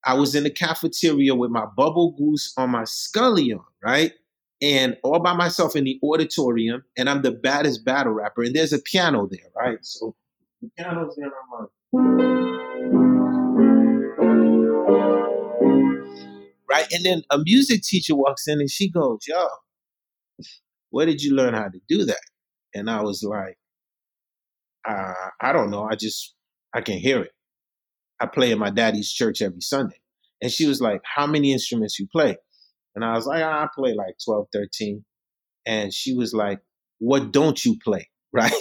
I 0.04 0.14
was 0.14 0.34
in 0.34 0.42
the 0.42 0.50
cafeteria 0.50 1.36
with 1.36 1.52
my 1.52 1.66
bubble 1.76 2.16
goose 2.18 2.52
on 2.56 2.70
my 2.70 2.82
scullion, 2.82 3.60
right? 3.84 4.14
And 4.60 4.96
all 5.04 5.20
by 5.20 5.34
myself 5.34 5.76
in 5.76 5.84
the 5.84 6.00
auditorium, 6.02 6.82
and 6.96 7.08
I'm 7.08 7.22
the 7.22 7.30
baddest 7.30 7.84
battle 7.84 8.14
rapper. 8.14 8.42
And 8.42 8.56
there's 8.56 8.72
a 8.72 8.80
piano 8.80 9.28
there, 9.30 9.52
right? 9.54 9.78
So 9.82 10.16
piano's 10.76 11.14
there. 11.16 11.26
I'm 11.26 11.60
like, 11.60 11.70
right? 16.70 16.86
And 16.92 17.04
then 17.04 17.22
a 17.30 17.38
music 17.38 17.82
teacher 17.82 18.14
walks 18.14 18.48
in 18.48 18.60
and 18.60 18.70
she 18.70 18.90
goes, 18.90 19.20
Yo, 19.26 19.46
where 20.90 21.06
did 21.06 21.22
you 21.22 21.34
learn 21.34 21.54
how 21.54 21.68
to 21.68 21.80
do 21.88 22.04
that? 22.04 22.20
And 22.74 22.90
I 22.90 23.02
was 23.02 23.22
like, 23.22 23.58
uh, 24.88 25.14
I 25.40 25.52
don't 25.52 25.70
know. 25.70 25.84
I 25.84 25.94
just, 25.96 26.34
I 26.74 26.80
can 26.80 26.98
hear 26.98 27.22
it. 27.22 27.32
I 28.20 28.26
play 28.26 28.50
in 28.52 28.58
my 28.58 28.70
daddy's 28.70 29.12
church 29.12 29.42
every 29.42 29.60
Sunday. 29.60 30.00
And 30.42 30.50
she 30.52 30.66
was 30.66 30.80
like, 30.80 31.00
How 31.04 31.26
many 31.26 31.52
instruments 31.52 31.98
you 31.98 32.06
play? 32.10 32.36
And 32.94 33.04
I 33.04 33.14
was 33.14 33.26
like, 33.26 33.42
I 33.42 33.68
play 33.74 33.94
like 33.94 34.16
12, 34.24 34.48
13. 34.52 35.04
And 35.66 35.94
she 35.94 36.14
was 36.14 36.34
like, 36.34 36.60
What 36.98 37.32
don't 37.32 37.64
you 37.64 37.76
play? 37.82 38.08
Right. 38.32 38.52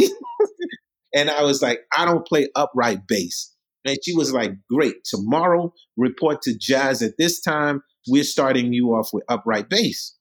And 1.17 1.29
I 1.29 1.43
was 1.43 1.61
like, 1.61 1.79
I 1.97 2.05
don't 2.05 2.25
play 2.25 2.49
upright 2.55 3.07
bass. 3.07 3.53
And 3.85 3.97
she 4.03 4.15
was 4.15 4.31
like, 4.31 4.51
Great. 4.69 4.95
Tomorrow, 5.05 5.73
report 5.97 6.41
to 6.43 6.57
jazz 6.57 7.01
at 7.01 7.17
this 7.17 7.41
time. 7.41 7.83
We're 8.09 8.23
starting 8.23 8.71
you 8.71 8.89
off 8.91 9.09
with 9.11 9.25
upright 9.27 9.69
bass 9.69 10.17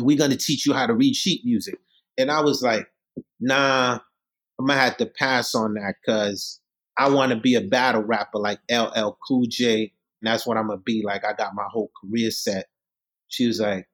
we're 0.00 0.18
going 0.18 0.30
to 0.30 0.36
teach 0.36 0.66
you 0.66 0.72
how 0.72 0.86
to 0.86 0.94
read 0.94 1.14
sheet 1.14 1.42
music. 1.44 1.78
And 2.16 2.30
I 2.30 2.40
was 2.40 2.62
like, 2.62 2.86
nah, 3.40 3.98
I'm 4.58 4.66
going 4.66 4.76
to 4.76 4.82
have 4.82 4.96
to 4.98 5.06
pass 5.06 5.54
on 5.54 5.74
that 5.74 5.94
because 6.04 6.60
I 6.98 7.10
want 7.10 7.32
to 7.32 7.38
be 7.38 7.54
a 7.54 7.60
battle 7.60 8.02
rapper 8.02 8.38
like 8.38 8.60
LL 8.70 9.16
Cool 9.26 9.46
J. 9.48 9.92
And 10.20 10.32
that's 10.32 10.46
what 10.46 10.56
I'm 10.56 10.66
going 10.66 10.78
to 10.78 10.82
be. 10.82 11.02
Like, 11.04 11.24
I 11.24 11.32
got 11.32 11.54
my 11.54 11.66
whole 11.70 11.90
career 12.00 12.30
set. 12.30 12.66
She 13.28 13.46
was 13.46 13.60
like, 13.60 13.88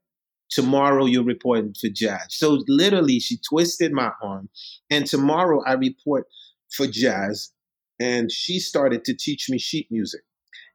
tomorrow 0.50 1.06
you're 1.06 1.24
reporting 1.24 1.74
for 1.80 1.88
Jazz. 1.88 2.26
So 2.30 2.62
literally, 2.68 3.20
she 3.20 3.38
twisted 3.48 3.92
my 3.92 4.10
arm. 4.22 4.48
And 4.90 5.06
tomorrow 5.06 5.62
I 5.66 5.74
report 5.74 6.26
for 6.70 6.86
Jazz. 6.86 7.50
And 8.00 8.30
she 8.30 8.58
started 8.58 9.04
to 9.04 9.14
teach 9.14 9.48
me 9.48 9.58
sheet 9.58 9.88
music. 9.90 10.22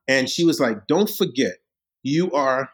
And 0.08 0.30
she 0.30 0.44
was 0.44 0.60
like, 0.60 0.88
don't 0.88 1.10
forget, 1.10 1.58
you 2.04 2.32
are 2.32 2.70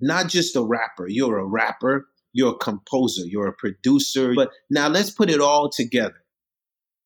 not 0.00 0.28
just 0.28 0.56
a 0.56 0.62
rapper. 0.62 1.08
You're 1.08 1.38
a 1.38 1.44
rapper, 1.44 2.08
you're 2.32 2.52
a 2.52 2.58
composer, 2.58 3.22
you're 3.24 3.48
a 3.48 3.52
producer. 3.52 4.34
But 4.34 4.50
now 4.70 4.88
let's 4.88 5.10
put 5.10 5.30
it 5.30 5.40
all 5.40 5.70
together. 5.70 6.22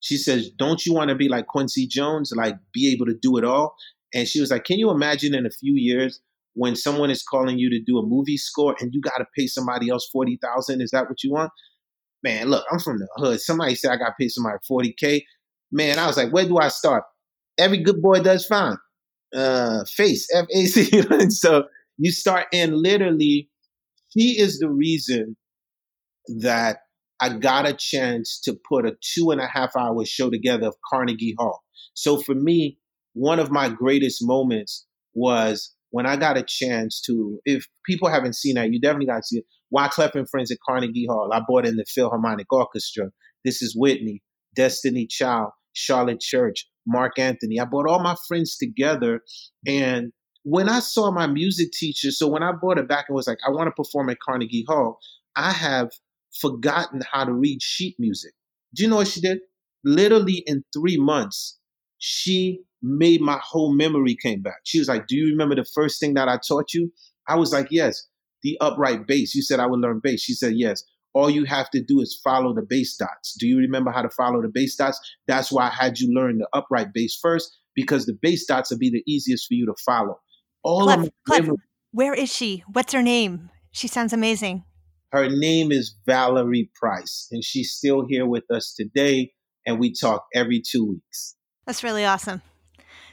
She 0.00 0.16
says, 0.16 0.50
Don't 0.50 0.84
you 0.84 0.94
want 0.94 1.10
to 1.10 1.14
be 1.14 1.28
like 1.28 1.46
Quincy 1.46 1.86
Jones, 1.86 2.32
like 2.34 2.56
be 2.72 2.92
able 2.92 3.06
to 3.06 3.14
do 3.14 3.36
it 3.36 3.44
all? 3.44 3.76
And 4.14 4.26
she 4.26 4.40
was 4.40 4.50
like, 4.50 4.64
Can 4.64 4.78
you 4.78 4.90
imagine 4.90 5.34
in 5.34 5.46
a 5.46 5.50
few 5.50 5.74
years 5.74 6.20
when 6.54 6.76
someone 6.76 7.10
is 7.10 7.22
calling 7.22 7.58
you 7.58 7.70
to 7.70 7.80
do 7.84 7.98
a 7.98 8.06
movie 8.06 8.36
score 8.36 8.74
and 8.80 8.92
you 8.92 9.00
got 9.00 9.18
to 9.18 9.26
pay 9.36 9.46
somebody 9.46 9.90
else 9.90 10.08
40000 10.12 10.80
Is 10.80 10.90
that 10.90 11.08
what 11.08 11.22
you 11.22 11.32
want? 11.32 11.50
Man, 12.22 12.48
look, 12.48 12.64
I'm 12.70 12.78
from 12.78 12.98
the 12.98 13.08
hood. 13.16 13.40
Somebody 13.40 13.74
said 13.74 13.92
I 13.92 13.96
got 13.96 14.08
to 14.08 14.14
pay 14.18 14.28
somebody 14.28 14.58
40K. 14.70 15.22
Man, 15.72 15.98
I 15.98 16.06
was 16.06 16.16
like, 16.16 16.32
Where 16.32 16.46
do 16.46 16.58
I 16.58 16.68
start? 16.68 17.04
Every 17.58 17.78
good 17.78 18.02
boy 18.02 18.20
does 18.20 18.46
fine. 18.46 18.76
Uh, 19.34 19.84
face, 19.84 20.26
F 20.34 20.46
A 20.52 20.66
C. 20.66 21.02
so 21.30 21.64
you 21.98 22.10
start 22.10 22.46
and 22.52 22.74
literally 22.76 23.48
he 24.08 24.40
is 24.40 24.58
the 24.58 24.68
reason 24.68 25.36
that 26.40 26.78
I 27.20 27.28
got 27.36 27.68
a 27.68 27.74
chance 27.74 28.40
to 28.44 28.58
put 28.68 28.86
a 28.86 28.96
two 29.14 29.30
and 29.30 29.40
a 29.40 29.46
half 29.46 29.76
hour 29.76 30.04
show 30.04 30.30
together 30.30 30.68
of 30.68 30.76
Carnegie 30.90 31.34
Hall. 31.38 31.60
So 31.94 32.18
for 32.18 32.34
me, 32.34 32.78
one 33.12 33.38
of 33.38 33.50
my 33.50 33.68
greatest 33.68 34.18
moments 34.22 34.86
was 35.14 35.74
when 35.90 36.06
I 36.06 36.16
got 36.16 36.36
a 36.36 36.42
chance 36.42 37.00
to, 37.02 37.40
if 37.44 37.66
people 37.84 38.08
haven't 38.08 38.36
seen 38.36 38.54
that, 38.54 38.72
you 38.72 38.80
definitely 38.80 39.06
got 39.06 39.18
to 39.18 39.22
see 39.22 39.38
it. 39.38 39.44
Wyclef 39.74 40.14
and 40.14 40.28
Friends 40.28 40.50
at 40.50 40.58
Carnegie 40.66 41.06
Hall. 41.08 41.30
I 41.32 41.40
brought 41.46 41.66
in 41.66 41.76
the 41.76 41.84
Philharmonic 41.84 42.52
Orchestra. 42.52 43.10
This 43.44 43.62
is 43.62 43.74
Whitney, 43.76 44.22
Destiny 44.54 45.06
Child, 45.06 45.50
Charlotte 45.72 46.20
Church, 46.20 46.66
Marc 46.86 47.18
Anthony. 47.18 47.60
I 47.60 47.64
brought 47.64 47.88
all 47.88 48.02
my 48.02 48.16
friends 48.28 48.56
together 48.56 49.22
and 49.66 50.12
when 50.42 50.68
I 50.68 50.80
saw 50.80 51.10
my 51.10 51.26
music 51.26 51.72
teacher, 51.72 52.10
so 52.10 52.26
when 52.26 52.42
I 52.42 52.52
brought 52.52 52.78
it 52.78 52.88
back 52.88 53.06
and 53.08 53.14
was 53.14 53.26
like, 53.26 53.38
I 53.46 53.50
want 53.50 53.66
to 53.66 53.72
perform 53.72 54.08
at 54.10 54.20
Carnegie 54.20 54.64
Hall, 54.66 54.98
I 55.36 55.52
have 55.52 55.90
forgotten 56.40 57.02
how 57.10 57.24
to 57.24 57.32
read 57.32 57.62
sheet 57.62 57.96
music. 57.98 58.32
Do 58.74 58.82
you 58.82 58.88
know 58.88 58.96
what 58.96 59.08
she 59.08 59.20
did? 59.20 59.40
Literally 59.84 60.42
in 60.46 60.64
three 60.72 60.96
months, 60.96 61.58
she 61.98 62.60
made 62.82 63.20
my 63.20 63.38
whole 63.42 63.74
memory 63.74 64.16
came 64.20 64.42
back. 64.42 64.60
She 64.64 64.78
was 64.78 64.88
like, 64.88 65.06
Do 65.06 65.16
you 65.16 65.26
remember 65.28 65.54
the 65.54 65.64
first 65.64 66.00
thing 66.00 66.14
that 66.14 66.28
I 66.28 66.38
taught 66.46 66.72
you? 66.74 66.92
I 67.28 67.36
was 67.36 67.52
like, 67.52 67.68
Yes, 67.70 68.06
the 68.42 68.56
upright 68.60 69.06
bass. 69.06 69.34
You 69.34 69.42
said 69.42 69.60
I 69.60 69.66
would 69.66 69.80
learn 69.80 70.00
bass. 70.02 70.22
She 70.22 70.34
said, 70.34 70.54
Yes. 70.56 70.82
All 71.12 71.28
you 71.28 71.44
have 71.44 71.70
to 71.70 71.82
do 71.82 72.00
is 72.00 72.20
follow 72.22 72.54
the 72.54 72.62
bass 72.62 72.96
dots. 72.96 73.34
Do 73.38 73.46
you 73.48 73.58
remember 73.58 73.90
how 73.90 74.02
to 74.02 74.10
follow 74.10 74.40
the 74.40 74.50
bass 74.52 74.76
dots? 74.76 75.00
That's 75.26 75.50
why 75.50 75.66
I 75.66 75.70
had 75.70 75.98
you 75.98 76.14
learn 76.14 76.38
the 76.38 76.48
upright 76.52 76.92
bass 76.94 77.18
first, 77.20 77.52
because 77.74 78.06
the 78.06 78.16
bass 78.22 78.44
dots 78.46 78.70
would 78.70 78.78
be 78.78 78.90
the 78.90 79.02
easiest 79.08 79.48
for 79.48 79.54
you 79.54 79.66
to 79.66 79.74
follow. 79.84 80.20
All 80.62 80.84
Clef, 80.84 81.08
Clef, 81.26 81.40
memories- 81.42 81.60
where 81.90 82.14
is 82.14 82.32
she? 82.32 82.62
What's 82.72 82.92
her 82.92 83.02
name? 83.02 83.50
She 83.72 83.88
sounds 83.88 84.12
amazing. 84.12 84.64
Her 85.10 85.28
name 85.28 85.72
is 85.72 85.96
Valerie 86.06 86.70
Price, 86.80 87.26
and 87.32 87.42
she's 87.42 87.72
still 87.72 88.06
here 88.08 88.26
with 88.26 88.44
us 88.48 88.72
today. 88.72 89.32
And 89.66 89.80
we 89.80 89.92
talk 89.92 90.24
every 90.32 90.62
two 90.64 90.86
weeks. 90.86 91.34
That's 91.66 91.82
really 91.82 92.04
awesome. 92.04 92.42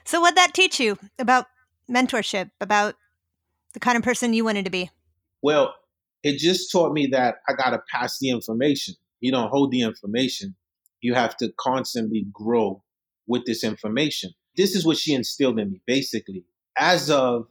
So, 0.08 0.22
what'd 0.22 0.38
that 0.38 0.54
teach 0.54 0.80
you 0.80 0.98
about 1.20 1.48
mentorship, 1.92 2.52
about 2.62 2.96
the 3.74 3.82
kind 3.82 3.98
of 3.98 4.04
person 4.04 4.34
you 4.34 4.46
wanted 4.46 4.64
to 4.64 4.72
be? 4.72 4.90
Well, 5.42 5.76
it 6.24 6.38
just 6.38 6.72
taught 6.72 6.94
me 6.94 7.08
that 7.08 7.40
I 7.50 7.52
got 7.52 7.72
to 7.72 7.82
pass 7.92 8.18
the 8.18 8.30
information. 8.30 8.96
You 9.20 9.34
don't 9.34 9.50
hold 9.50 9.72
the 9.72 9.82
information. 9.82 10.56
You 11.02 11.14
have 11.14 11.36
to 11.38 11.52
constantly 11.60 12.26
grow 12.32 12.82
with 13.28 13.44
this 13.46 13.66
information. 13.66 14.32
This 14.56 14.78
is 14.78 14.86
what 14.86 14.96
she 14.96 15.14
instilled 15.14 15.60
in 15.60 15.72
me, 15.72 15.82
basically. 15.86 16.46
As 16.80 17.10
of 17.10 17.48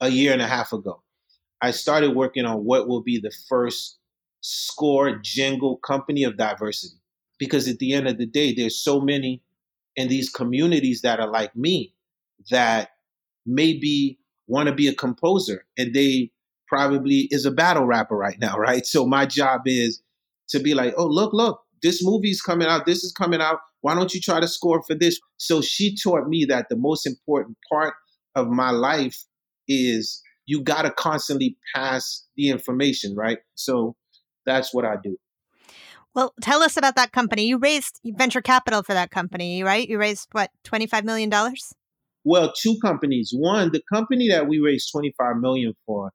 a 0.00 0.10
year 0.10 0.32
and 0.32 0.40
a 0.40 0.46
half 0.46 0.72
ago, 0.72 1.02
I 1.60 1.72
started 1.72 2.14
working 2.14 2.44
on 2.44 2.64
what 2.64 2.86
will 2.86 3.02
be 3.02 3.18
the 3.18 3.32
first 3.48 3.98
score 4.42 5.18
jingle 5.24 5.78
company 5.78 6.22
of 6.22 6.36
diversity. 6.36 7.00
Because 7.36 7.66
at 7.66 7.80
the 7.80 7.94
end 7.94 8.06
of 8.06 8.16
the 8.16 8.26
day, 8.26 8.54
there's 8.54 8.78
so 8.78 9.00
many 9.00 9.42
in 9.98 10.06
these 10.06 10.30
communities 10.30 11.02
that 11.02 11.18
are 11.18 11.28
like 11.28 11.54
me 11.56 11.92
that 12.50 12.90
maybe 13.44 14.16
want 14.46 14.68
to 14.68 14.74
be 14.74 14.86
a 14.86 14.94
composer 14.94 15.66
and 15.76 15.92
they 15.92 16.30
probably 16.68 17.26
is 17.32 17.44
a 17.44 17.50
battle 17.50 17.84
rapper 17.84 18.16
right 18.16 18.38
now, 18.38 18.56
right? 18.58 18.86
So 18.86 19.04
my 19.04 19.26
job 19.26 19.62
is 19.66 20.00
to 20.50 20.60
be 20.60 20.72
like, 20.72 20.94
oh, 20.96 21.06
look, 21.06 21.32
look, 21.34 21.60
this 21.82 22.02
movie's 22.02 22.40
coming 22.40 22.68
out, 22.68 22.86
this 22.86 23.02
is 23.02 23.12
coming 23.12 23.40
out. 23.40 23.58
Why 23.80 23.94
don't 23.94 24.14
you 24.14 24.20
try 24.20 24.38
to 24.38 24.46
score 24.46 24.82
for 24.82 24.94
this? 24.94 25.20
So 25.36 25.60
she 25.60 25.96
taught 25.96 26.28
me 26.28 26.44
that 26.48 26.68
the 26.68 26.76
most 26.76 27.04
important 27.04 27.56
part 27.70 27.94
of 28.36 28.46
my 28.46 28.70
life 28.70 29.24
is 29.66 30.22
you 30.46 30.62
got 30.62 30.82
to 30.82 30.92
constantly 30.92 31.56
pass 31.74 32.24
the 32.36 32.50
information, 32.50 33.16
right? 33.16 33.38
So 33.56 33.96
that's 34.46 34.72
what 34.72 34.84
I 34.84 34.94
do. 35.02 35.16
Well, 36.18 36.34
tell 36.42 36.64
us 36.64 36.76
about 36.76 36.96
that 36.96 37.12
company. 37.12 37.46
You 37.46 37.58
raised 37.58 38.00
venture 38.04 38.42
capital 38.42 38.82
for 38.82 38.92
that 38.92 39.12
company, 39.12 39.62
right? 39.62 39.88
You 39.88 40.00
raised 40.00 40.26
what, 40.32 40.50
$25 40.66 41.04
million? 41.04 41.30
Well, 42.24 42.52
two 42.60 42.76
companies. 42.82 43.30
One, 43.32 43.70
the 43.70 43.82
company 43.94 44.28
that 44.28 44.48
we 44.48 44.58
raised 44.58 44.90
25 44.90 45.36
million 45.36 45.74
for 45.86 46.10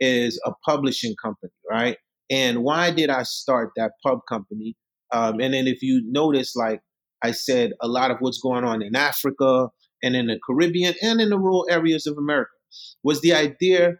is 0.00 0.38
a 0.44 0.52
publishing 0.68 1.14
company, 1.24 1.52
right? 1.66 1.96
And 2.28 2.62
why 2.62 2.90
did 2.90 3.08
I 3.08 3.22
start 3.22 3.70
that 3.76 3.92
pub 4.04 4.18
company? 4.28 4.76
Um, 5.14 5.40
and 5.40 5.54
then 5.54 5.66
if 5.66 5.80
you 5.80 6.02
notice, 6.04 6.54
like 6.54 6.82
I 7.24 7.30
said, 7.30 7.72
a 7.80 7.88
lot 7.88 8.10
of 8.10 8.18
what's 8.20 8.42
going 8.42 8.64
on 8.64 8.82
in 8.82 8.94
Africa 8.94 9.68
and 10.02 10.14
in 10.14 10.26
the 10.26 10.38
Caribbean 10.46 10.92
and 11.00 11.22
in 11.22 11.30
the 11.30 11.38
rural 11.38 11.66
areas 11.70 12.06
of 12.06 12.18
America 12.18 12.50
was 13.02 13.22
the 13.22 13.32
idea 13.32 13.92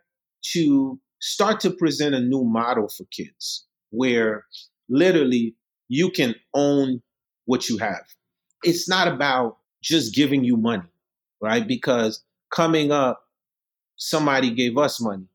to 0.52 1.00
start 1.22 1.60
to 1.60 1.70
present 1.70 2.14
a 2.14 2.20
new 2.20 2.44
model 2.44 2.86
for 2.94 3.06
kids 3.16 3.66
where 3.90 4.44
literally 4.88 5.54
you 5.88 6.10
can 6.10 6.34
own 6.54 7.02
what 7.46 7.68
you 7.68 7.78
have. 7.78 8.02
It's 8.62 8.88
not 8.88 9.08
about 9.08 9.58
just 9.82 10.14
giving 10.14 10.44
you 10.44 10.56
money, 10.56 10.88
right? 11.40 11.66
Because 11.66 12.22
coming 12.50 12.92
up, 12.92 13.22
somebody 13.96 14.50
gave 14.50 14.76
us 14.76 15.00
money, 15.00 15.26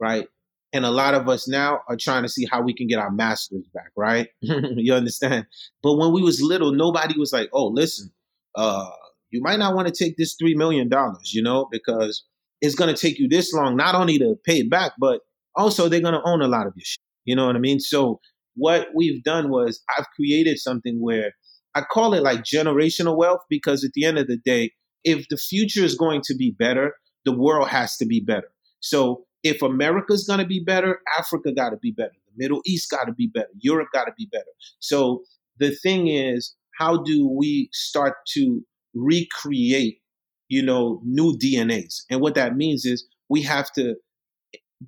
right? 0.00 0.26
And 0.72 0.84
a 0.84 0.90
lot 0.90 1.14
of 1.14 1.28
us 1.28 1.48
now 1.48 1.80
are 1.88 1.96
trying 1.96 2.22
to 2.22 2.28
see 2.28 2.46
how 2.50 2.62
we 2.62 2.74
can 2.74 2.86
get 2.86 2.98
our 2.98 3.10
masters 3.10 3.64
back, 3.72 3.90
right? 3.96 4.28
you 4.40 4.92
understand? 4.92 5.46
But 5.82 5.94
when 5.94 6.12
we 6.12 6.22
was 6.22 6.42
little, 6.42 6.72
nobody 6.72 7.18
was 7.18 7.32
like, 7.32 7.48
"Oh, 7.52 7.68
listen, 7.68 8.12
uh, 8.54 8.90
you 9.30 9.40
might 9.42 9.58
not 9.58 9.74
want 9.74 9.88
to 9.88 10.04
take 10.04 10.16
this 10.16 10.34
three 10.34 10.54
million 10.54 10.88
dollars, 10.88 11.32
you 11.34 11.42
know, 11.42 11.68
because 11.70 12.24
it's 12.60 12.74
going 12.74 12.94
to 12.94 13.00
take 13.00 13.18
you 13.18 13.28
this 13.28 13.52
long, 13.52 13.76
not 13.76 13.94
only 13.94 14.18
to 14.18 14.36
pay 14.44 14.60
it 14.60 14.70
back, 14.70 14.92
but 14.98 15.20
also 15.54 15.88
they're 15.88 16.00
going 16.00 16.14
to 16.14 16.22
own 16.24 16.42
a 16.42 16.48
lot 16.48 16.66
of 16.66 16.74
your 16.76 16.84
shit. 16.84 17.00
You 17.24 17.36
know 17.36 17.46
what 17.46 17.56
I 17.56 17.60
mean? 17.60 17.80
So 17.80 18.20
what 18.58 18.88
we've 18.94 19.22
done 19.22 19.50
was 19.50 19.82
I've 19.96 20.06
created 20.16 20.58
something 20.58 21.00
where 21.00 21.32
I 21.74 21.82
call 21.82 22.14
it 22.14 22.22
like 22.22 22.42
generational 22.42 23.16
wealth 23.16 23.40
because 23.48 23.84
at 23.84 23.92
the 23.94 24.04
end 24.04 24.18
of 24.18 24.26
the 24.26 24.36
day, 24.36 24.72
if 25.04 25.28
the 25.28 25.36
future 25.36 25.84
is 25.84 25.94
going 25.94 26.22
to 26.24 26.34
be 26.34 26.50
better, 26.50 26.94
the 27.24 27.32
world 27.32 27.68
has 27.68 27.96
to 27.98 28.06
be 28.06 28.20
better. 28.20 28.50
So 28.80 29.24
if 29.42 29.62
America's 29.62 30.26
going 30.26 30.40
to 30.40 30.46
be 30.46 30.62
better, 30.62 31.00
Africa 31.18 31.52
got 31.52 31.70
to 31.70 31.76
be 31.76 31.92
better. 31.92 32.12
The 32.26 32.44
Middle 32.44 32.60
East 32.66 32.90
got 32.90 33.04
to 33.04 33.12
be 33.12 33.28
better. 33.28 33.48
Europe 33.60 33.88
got 33.92 34.04
to 34.04 34.12
be 34.16 34.26
better. 34.30 34.44
So 34.80 35.22
the 35.58 35.74
thing 35.74 36.08
is, 36.08 36.54
how 36.78 37.02
do 37.02 37.28
we 37.28 37.68
start 37.72 38.14
to 38.34 38.62
recreate, 38.94 40.00
you 40.48 40.62
know, 40.62 41.00
new 41.04 41.36
DNAs? 41.36 42.02
And 42.10 42.20
what 42.20 42.34
that 42.34 42.56
means 42.56 42.84
is 42.84 43.06
we 43.28 43.42
have 43.42 43.72
to 43.72 43.96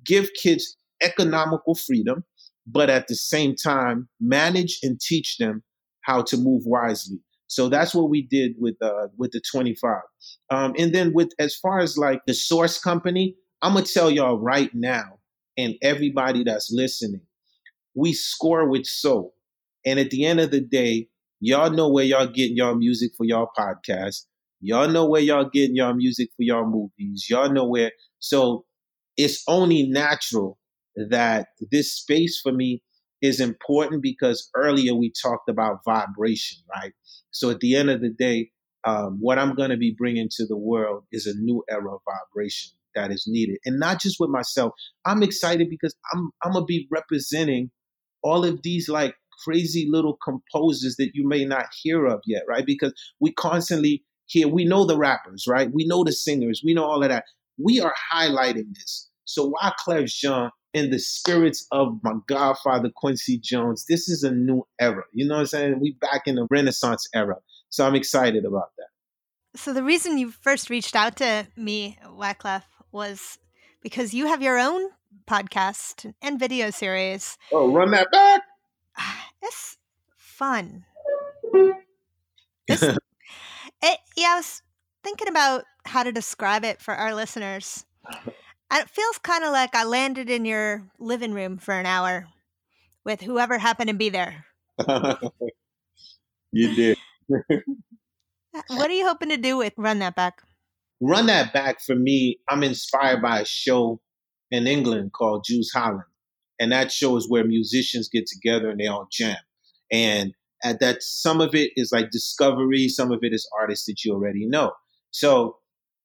give 0.05 0.29
kids 0.41 0.77
economical 1.01 1.75
freedom, 1.75 2.23
but 2.67 2.89
at 2.89 3.07
the 3.07 3.15
same 3.15 3.55
time, 3.55 4.07
manage 4.19 4.79
and 4.83 4.99
teach 4.99 5.37
them 5.37 5.63
how 6.01 6.21
to 6.23 6.37
move 6.37 6.63
wisely. 6.65 7.19
So 7.47 7.67
that's 7.67 7.93
what 7.93 8.09
we 8.09 8.21
did 8.21 8.53
with 8.57 8.75
uh, 8.81 9.07
with 9.17 9.31
the 9.31 9.41
25. 9.51 10.01
Um, 10.49 10.73
and 10.77 10.95
then 10.95 11.11
with 11.13 11.31
as 11.37 11.55
far 11.55 11.79
as 11.79 11.97
like 11.97 12.21
the 12.25 12.33
source 12.33 12.79
company, 12.79 13.35
I'm 13.61 13.73
gonna 13.73 13.85
tell 13.85 14.09
y'all 14.09 14.39
right 14.39 14.71
now, 14.73 15.19
and 15.57 15.75
everybody 15.81 16.43
that's 16.43 16.71
listening, 16.71 17.21
we 17.93 18.13
score 18.13 18.69
with 18.69 18.85
soul. 18.85 19.33
And 19.85 19.99
at 19.99 20.11
the 20.11 20.25
end 20.25 20.39
of 20.39 20.51
the 20.51 20.61
day, 20.61 21.09
y'all 21.41 21.71
know 21.71 21.89
where 21.89 22.05
y'all 22.05 22.27
getting 22.27 22.55
y'all 22.55 22.75
music 22.75 23.11
for 23.17 23.25
y'all 23.25 23.49
podcast. 23.57 24.25
Y'all 24.61 24.87
know 24.87 25.09
where 25.09 25.21
y'all 25.21 25.49
getting 25.49 25.75
y'all 25.75 25.93
music 25.93 26.29
for 26.37 26.43
y'all 26.43 26.65
movies. 26.65 27.25
Y'all 27.29 27.51
know 27.51 27.67
where. 27.67 27.91
So 28.19 28.65
it's 29.17 29.43
only 29.47 29.89
natural 29.89 30.57
that 30.95 31.47
this 31.71 31.93
space 31.93 32.39
for 32.41 32.51
me 32.51 32.81
is 33.21 33.39
important 33.39 34.01
because 34.01 34.49
earlier 34.55 34.95
we 34.95 35.11
talked 35.21 35.49
about 35.49 35.83
vibration, 35.85 36.59
right? 36.73 36.91
So 37.31 37.49
at 37.49 37.59
the 37.59 37.75
end 37.75 37.89
of 37.89 38.01
the 38.01 38.09
day, 38.09 38.49
um, 38.83 39.17
what 39.19 39.37
I'm 39.37 39.53
going 39.53 39.69
to 39.69 39.77
be 39.77 39.95
bringing 39.95 40.27
to 40.37 40.45
the 40.47 40.57
world 40.57 41.03
is 41.11 41.27
a 41.27 41.35
new 41.35 41.63
era 41.69 41.93
of 41.93 42.01
vibration 42.05 42.71
that 42.95 43.11
is 43.11 43.25
needed, 43.27 43.57
and 43.65 43.79
not 43.79 44.01
just 44.01 44.17
with 44.19 44.29
myself. 44.29 44.73
I'm 45.05 45.23
excited 45.23 45.69
because 45.69 45.95
I'm 46.13 46.31
I'm 46.43 46.53
gonna 46.53 46.65
be 46.65 46.87
representing 46.91 47.71
all 48.23 48.43
of 48.43 48.61
these 48.63 48.89
like 48.89 49.15
crazy 49.45 49.87
little 49.89 50.17
composers 50.23 50.95
that 50.97 51.11
you 51.13 51.27
may 51.27 51.45
not 51.45 51.67
hear 51.81 52.05
of 52.05 52.21
yet, 52.25 52.43
right? 52.47 52.65
Because 52.65 52.93
we 53.19 53.31
constantly 53.33 54.03
hear, 54.25 54.47
we 54.47 54.65
know 54.65 54.85
the 54.85 54.97
rappers, 54.97 55.45
right? 55.47 55.69
We 55.73 55.85
know 55.85 56.03
the 56.03 56.11
singers, 56.11 56.61
we 56.63 56.73
know 56.73 56.85
all 56.85 57.03
of 57.03 57.09
that. 57.09 57.25
We 57.57 57.79
are 57.79 57.93
highlighting 58.13 58.73
this. 58.73 59.09
So 59.25 59.53
Wyclef 59.53 60.07
Jean 60.07 60.49
in 60.73 60.89
the 60.89 60.99
spirits 60.99 61.67
of 61.71 61.99
my 62.03 62.13
godfather 62.27 62.89
Quincy 62.89 63.37
Jones, 63.37 63.85
this 63.87 64.07
is 64.07 64.23
a 64.23 64.31
new 64.31 64.65
era. 64.79 65.03
You 65.11 65.27
know 65.27 65.35
what 65.35 65.41
I'm 65.41 65.47
saying? 65.47 65.79
We 65.79 65.91
back 65.99 66.23
in 66.27 66.35
the 66.35 66.47
Renaissance 66.49 67.07
era. 67.13 67.37
So 67.69 67.85
I'm 67.85 67.95
excited 67.95 68.45
about 68.45 68.71
that. 68.77 69.59
So 69.59 69.73
the 69.73 69.83
reason 69.83 70.17
you 70.17 70.31
first 70.31 70.69
reached 70.69 70.95
out 70.95 71.17
to 71.17 71.47
me, 71.57 71.97
Wyclef, 72.05 72.63
was 72.91 73.37
because 73.81 74.13
you 74.13 74.27
have 74.27 74.41
your 74.41 74.57
own 74.57 74.89
podcast 75.27 76.13
and 76.21 76.39
video 76.39 76.69
series. 76.69 77.37
Oh, 77.51 77.71
run 77.71 77.91
that 77.91 78.11
back. 78.11 78.41
It's 79.43 79.77
fun. 80.17 80.85
It's, 82.67 82.83
it, 83.81 83.99
yeah, 84.15 84.33
I 84.33 84.35
was 84.35 84.61
thinking 85.03 85.27
about 85.27 85.63
how 85.83 86.03
to 86.03 86.11
describe 86.11 86.63
it 86.63 86.79
for 86.79 86.93
our 86.93 87.15
listeners. 87.15 87.85
And 88.71 88.81
it 88.81 88.89
feels 88.89 89.17
kind 89.17 89.43
of 89.43 89.51
like 89.51 89.75
I 89.75 89.83
landed 89.83 90.29
in 90.29 90.45
your 90.45 90.83
living 90.97 91.33
room 91.33 91.57
for 91.57 91.73
an 91.73 91.85
hour 91.85 92.27
with 93.03 93.21
whoever 93.21 93.57
happened 93.57 93.89
to 93.89 93.95
be 93.95 94.09
there. 94.09 94.45
you 96.51 96.75
did. 96.75 96.97
Uh, 98.53 98.61
what 98.75 98.91
are 98.91 98.93
you 98.93 99.07
hoping 99.07 99.29
to 99.29 99.37
do 99.37 99.55
with 99.55 99.71
Run 99.77 99.99
That 99.99 100.13
Back? 100.13 100.41
Run 100.99 101.27
That 101.27 101.53
Back 101.53 101.79
for 101.79 101.95
me, 101.95 102.37
I'm 102.49 102.63
inspired 102.63 103.21
by 103.21 103.39
a 103.39 103.45
show 103.45 104.01
in 104.51 104.67
England 104.67 105.13
called 105.13 105.45
Jools 105.47 105.71
Holland. 105.73 106.03
And 106.59 106.69
that 106.73 106.91
show 106.91 107.15
is 107.15 107.29
where 107.29 107.45
musicians 107.45 108.09
get 108.09 108.25
together 108.27 108.69
and 108.69 108.77
they 108.77 108.87
all 108.87 109.07
jam. 109.09 109.37
And 109.89 110.33
at 110.65 110.81
that, 110.81 111.01
some 111.01 111.39
of 111.39 111.55
it 111.55 111.71
is 111.77 111.93
like 111.93 112.11
discovery, 112.11 112.89
some 112.89 113.13
of 113.13 113.19
it 113.23 113.31
is 113.31 113.49
artists 113.57 113.85
that 113.85 114.03
you 114.03 114.11
already 114.13 114.45
know. 114.45 114.73
So 115.11 115.55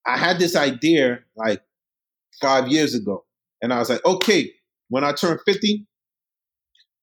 I 0.07 0.16
had 0.16 0.38
this 0.38 0.55
idea 0.55 1.18
like 1.37 1.62
five 2.40 2.68
years 2.68 2.94
ago. 2.94 3.25
And 3.62 3.72
I 3.72 3.79
was 3.79 3.90
like, 3.90 4.05
okay, 4.05 4.53
when 4.88 5.05
I 5.05 5.12
turn 5.12 5.38
50, 5.44 5.87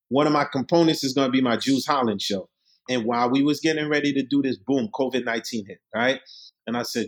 one 0.09 0.27
of 0.27 0.33
my 0.33 0.45
components 0.45 1.03
is 1.03 1.13
going 1.13 1.27
to 1.27 1.31
be 1.31 1.41
my 1.41 1.57
Jools 1.57 1.85
Holland 1.85 2.21
show. 2.21 2.49
And 2.89 3.05
while 3.05 3.29
we 3.29 3.41
was 3.43 3.59
getting 3.59 3.89
ready 3.89 4.13
to 4.13 4.23
do 4.23 4.41
this, 4.41 4.57
boom, 4.57 4.89
COVID-19 4.93 5.67
hit, 5.67 5.79
right? 5.95 6.19
And 6.67 6.77
I 6.77 6.83
said, 6.83 7.07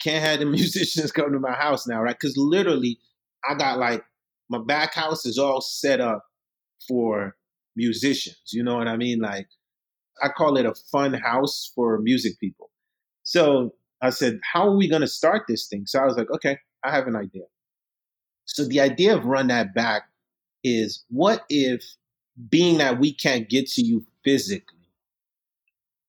can't 0.00 0.24
have 0.24 0.40
the 0.40 0.46
musicians 0.58 1.12
come 1.12 1.32
to 1.32 1.38
my 1.38 1.52
house 1.52 1.86
now, 1.86 2.02
right? 2.02 2.16
Because 2.18 2.36
literally, 2.36 2.98
I 3.48 3.54
got 3.54 3.78
like, 3.78 4.02
my 4.50 4.58
back 4.58 4.94
house 4.94 5.26
is 5.26 5.38
all 5.38 5.60
set 5.60 6.00
up 6.00 6.24
for 6.88 7.36
musicians. 7.76 8.50
You 8.52 8.62
know 8.62 8.76
what 8.76 8.88
I 8.88 8.96
mean? 8.96 9.20
Like, 9.20 9.48
I 10.22 10.28
call 10.28 10.56
it 10.56 10.66
a 10.66 10.74
fun 10.90 11.14
house 11.14 11.70
for 11.74 11.98
music 11.98 12.40
people. 12.40 12.70
So 13.22 13.74
I 14.02 14.10
said, 14.10 14.40
how 14.52 14.68
are 14.68 14.76
we 14.76 14.88
going 14.88 15.02
to 15.02 15.08
start 15.08 15.42
this 15.48 15.68
thing? 15.68 15.84
So 15.86 16.00
I 16.00 16.06
was 16.06 16.16
like, 16.16 16.30
okay, 16.30 16.58
I 16.84 16.90
have 16.90 17.06
an 17.06 17.16
idea. 17.16 17.44
So 18.44 18.64
the 18.64 18.80
idea 18.80 19.16
of 19.16 19.24
run 19.24 19.48
that 19.48 19.74
back 19.74 20.04
is 20.64 21.04
what 21.10 21.44
if 21.48 21.82
being 22.48 22.78
that 22.78 22.98
we 22.98 23.12
can't 23.12 23.48
get 23.48 23.68
to 23.70 23.82
you 23.82 24.04
physically, 24.24 24.78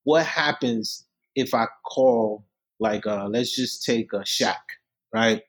what 0.04 0.26
happens 0.26 1.06
if 1.36 1.54
I 1.54 1.66
call 1.86 2.46
like 2.80 3.06
uh 3.06 3.28
let's 3.28 3.56
just 3.56 3.84
take 3.86 4.14
a 4.14 4.20
Shaq, 4.20 4.56
right? 5.14 5.42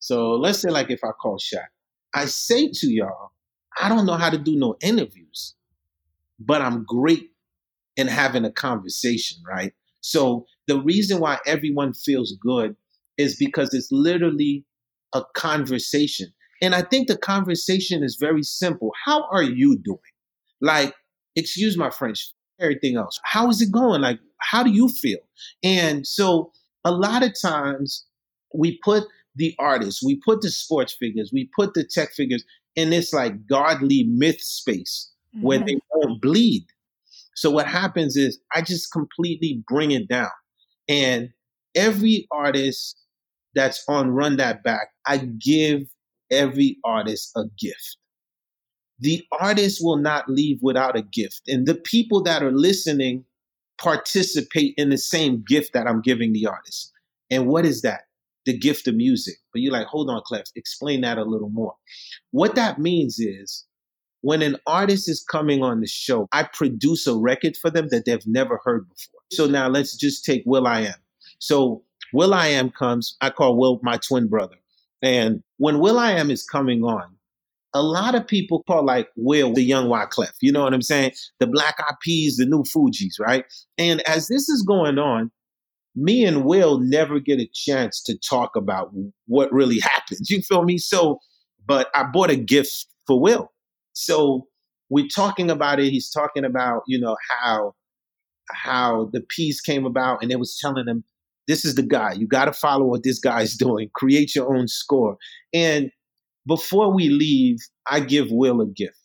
So 0.00 0.32
let's 0.32 0.58
say 0.60 0.70
like 0.70 0.90
if 0.90 1.00
I 1.04 1.12
call 1.12 1.38
Shaq, 1.38 1.66
I 2.14 2.26
say 2.26 2.70
to 2.72 2.92
y'all, 2.92 3.30
I 3.80 3.88
don't 3.88 4.06
know 4.06 4.16
how 4.16 4.30
to 4.30 4.38
do 4.38 4.56
no 4.56 4.76
interviews, 4.80 5.54
but 6.38 6.62
I'm 6.62 6.84
great 6.84 7.30
in 7.96 8.08
having 8.08 8.44
a 8.44 8.50
conversation, 8.50 9.38
right? 9.46 9.72
So 10.00 10.46
the 10.66 10.80
reason 10.80 11.20
why 11.20 11.38
everyone 11.46 11.94
feels 11.94 12.32
good 12.40 12.76
is 13.18 13.36
because 13.36 13.72
it's 13.74 13.90
literally 13.90 14.64
a 15.14 15.22
conversation. 15.34 16.28
And 16.62 16.74
I 16.74 16.82
think 16.82 17.08
the 17.08 17.16
conversation 17.16 18.02
is 18.02 18.16
very 18.16 18.42
simple. 18.42 18.92
How 19.04 19.24
are 19.30 19.42
you 19.42 19.78
doing? 19.78 19.98
Like, 20.60 20.94
excuse 21.36 21.76
my 21.76 21.90
French, 21.90 22.32
everything 22.60 22.96
else. 22.96 23.20
How 23.24 23.48
is 23.50 23.60
it 23.60 23.70
going? 23.70 24.00
Like, 24.00 24.18
how 24.40 24.62
do 24.62 24.70
you 24.70 24.88
feel? 24.88 25.18
And 25.62 26.06
so 26.06 26.52
a 26.84 26.92
lot 26.92 27.22
of 27.22 27.34
times 27.40 28.04
we 28.54 28.78
put 28.84 29.04
the 29.36 29.54
artists, 29.58 30.02
we 30.02 30.20
put 30.24 30.40
the 30.40 30.50
sports 30.50 30.96
figures, 30.98 31.30
we 31.32 31.50
put 31.56 31.74
the 31.74 31.84
tech 31.84 32.12
figures 32.12 32.44
in 32.76 32.90
this 32.90 33.12
like 33.12 33.46
godly 33.46 34.04
myth 34.04 34.40
space 34.40 35.10
mm-hmm. 35.34 35.46
where 35.46 35.58
they 35.58 35.78
don't 36.00 36.20
bleed. 36.20 36.66
So 37.34 37.50
what 37.50 37.66
happens 37.66 38.16
is 38.16 38.38
I 38.54 38.62
just 38.62 38.92
completely 38.92 39.62
bring 39.66 39.90
it 39.90 40.08
down. 40.08 40.30
And 40.88 41.30
every 41.74 42.28
artist 42.30 42.96
that's 43.54 43.84
on 43.88 44.10
Run 44.10 44.36
That 44.36 44.62
Back, 44.62 44.88
I 45.06 45.18
give 45.18 45.82
every 46.30 46.78
artist 46.84 47.32
a 47.36 47.44
gift. 47.58 47.96
The 49.00 49.24
artist 49.40 49.80
will 49.82 49.96
not 49.96 50.28
leave 50.28 50.58
without 50.62 50.96
a 50.96 51.02
gift. 51.02 51.42
And 51.48 51.66
the 51.66 51.74
people 51.74 52.22
that 52.22 52.42
are 52.42 52.52
listening 52.52 53.24
participate 53.78 54.74
in 54.76 54.90
the 54.90 54.98
same 54.98 55.42
gift 55.46 55.72
that 55.74 55.86
I'm 55.86 56.00
giving 56.00 56.32
the 56.32 56.46
artist. 56.46 56.92
And 57.30 57.46
what 57.46 57.66
is 57.66 57.82
that? 57.82 58.02
The 58.46 58.56
gift 58.56 58.86
of 58.86 58.94
music. 58.94 59.34
But 59.52 59.62
you're 59.62 59.72
like, 59.72 59.86
hold 59.86 60.10
on, 60.10 60.22
Clef, 60.24 60.44
explain 60.54 61.00
that 61.00 61.18
a 61.18 61.24
little 61.24 61.50
more. 61.50 61.74
What 62.30 62.54
that 62.54 62.78
means 62.78 63.18
is 63.18 63.64
when 64.20 64.42
an 64.42 64.56
artist 64.66 65.08
is 65.08 65.22
coming 65.22 65.62
on 65.62 65.80
the 65.80 65.86
show, 65.86 66.28
I 66.32 66.44
produce 66.44 67.06
a 67.06 67.14
record 67.14 67.56
for 67.56 67.70
them 67.70 67.88
that 67.90 68.06
they've 68.06 68.26
never 68.26 68.60
heard 68.64 68.88
before. 68.88 69.20
So 69.32 69.46
now 69.46 69.68
let's 69.68 69.96
just 69.96 70.24
take 70.24 70.42
will.i.am. 70.46 70.94
So 71.40 71.83
will.i.am 72.14 72.70
comes, 72.70 73.16
I 73.20 73.30
call 73.30 73.58
Will 73.58 73.80
my 73.82 73.98
twin 73.98 74.28
brother. 74.28 74.56
And 75.02 75.42
when 75.58 75.80
will.i.am 75.80 76.30
is 76.30 76.44
coming 76.44 76.82
on, 76.82 77.16
a 77.74 77.82
lot 77.82 78.14
of 78.14 78.26
people 78.26 78.62
call 78.62 78.84
like 78.84 79.08
Will 79.16 79.52
the 79.52 79.62
young 79.62 79.88
Wyclef. 79.88 80.32
You 80.40 80.52
know 80.52 80.62
what 80.62 80.72
I'm 80.72 80.82
saying? 80.82 81.12
The 81.40 81.46
Black 81.46 81.74
Eyed 81.80 81.96
Peas, 82.00 82.36
the 82.36 82.46
new 82.46 82.62
Fugees, 82.62 83.18
right? 83.20 83.44
And 83.76 84.00
as 84.08 84.28
this 84.28 84.48
is 84.48 84.62
going 84.62 84.98
on, 84.98 85.30
me 85.96 86.24
and 86.24 86.44
Will 86.44 86.78
never 86.78 87.18
get 87.18 87.40
a 87.40 87.50
chance 87.52 88.02
to 88.04 88.16
talk 88.18 88.56
about 88.56 88.90
what 89.26 89.52
really 89.52 89.80
happens. 89.80 90.30
You 90.30 90.40
feel 90.40 90.62
me? 90.64 90.78
So, 90.78 91.18
but 91.66 91.88
I 91.94 92.04
bought 92.04 92.30
a 92.30 92.36
gift 92.36 92.86
for 93.06 93.20
Will. 93.20 93.50
So 93.92 94.46
we're 94.88 95.08
talking 95.14 95.50
about 95.50 95.80
it. 95.80 95.90
He's 95.90 96.10
talking 96.10 96.44
about, 96.44 96.82
you 96.86 97.00
know, 97.00 97.16
how 97.28 97.74
how 98.50 99.08
the 99.12 99.20
piece 99.20 99.60
came 99.60 99.86
about, 99.86 100.22
and 100.22 100.30
it 100.30 100.38
was 100.38 100.58
telling 100.60 100.86
him, 100.86 101.02
this 101.46 101.64
is 101.64 101.74
the 101.74 101.82
guy. 101.82 102.12
You 102.12 102.26
got 102.26 102.46
to 102.46 102.52
follow 102.52 102.86
what 102.86 103.02
this 103.02 103.18
guy's 103.18 103.54
doing. 103.56 103.90
Create 103.94 104.34
your 104.34 104.54
own 104.54 104.68
score. 104.68 105.16
And 105.52 105.90
before 106.46 106.92
we 106.92 107.08
leave, 107.08 107.58
I 107.86 108.00
give 108.00 108.30
Will 108.30 108.60
a 108.60 108.66
gift. 108.66 108.98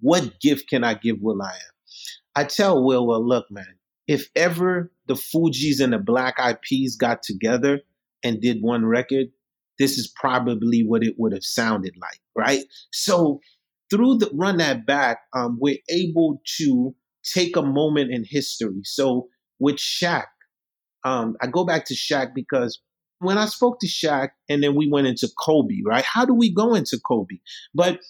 What 0.00 0.40
gift 0.40 0.68
can 0.68 0.84
I 0.84 0.94
give 0.94 1.16
will.i.am? 1.20 1.74
I 2.36 2.44
tell 2.44 2.84
Will, 2.84 3.06
well, 3.06 3.26
look, 3.26 3.46
man, 3.50 3.78
if 4.06 4.28
ever 4.36 4.92
the 5.06 5.14
Fugees 5.14 5.80
and 5.80 5.92
the 5.92 5.98
Black 5.98 6.38
Eyed 6.38 6.60
Peas 6.60 6.96
got 6.96 7.22
together 7.22 7.80
and 8.22 8.40
did 8.40 8.58
one 8.60 8.84
record, 8.84 9.28
this 9.78 9.98
is 9.98 10.12
probably 10.14 10.82
what 10.82 11.02
it 11.02 11.14
would 11.18 11.32
have 11.32 11.44
sounded 11.44 11.94
like, 12.00 12.20
right? 12.36 12.64
So 12.92 13.40
through 13.90 14.18
the 14.18 14.30
run 14.34 14.58
that 14.58 14.86
back, 14.86 15.20
um, 15.34 15.58
we're 15.60 15.78
able 15.88 16.40
to 16.58 16.94
take 17.24 17.56
a 17.56 17.62
moment 17.62 18.12
in 18.12 18.24
history. 18.28 18.82
So 18.82 19.28
with 19.58 19.76
Shaq, 19.76 20.26
um, 21.04 21.36
I 21.40 21.46
go 21.46 21.64
back 21.64 21.84
to 21.86 21.94
Shaq 21.94 22.34
because 22.34 22.80
when 23.18 23.38
I 23.38 23.46
spoke 23.46 23.80
to 23.80 23.86
Shaq 23.86 24.30
and 24.48 24.62
then 24.62 24.74
we 24.74 24.88
went 24.88 25.06
into 25.06 25.28
Kobe, 25.38 25.80
right? 25.84 26.04
How 26.04 26.24
do 26.24 26.34
we 26.34 26.52
go 26.52 26.74
into 26.74 26.98
Kobe? 27.06 27.36
But 27.74 28.00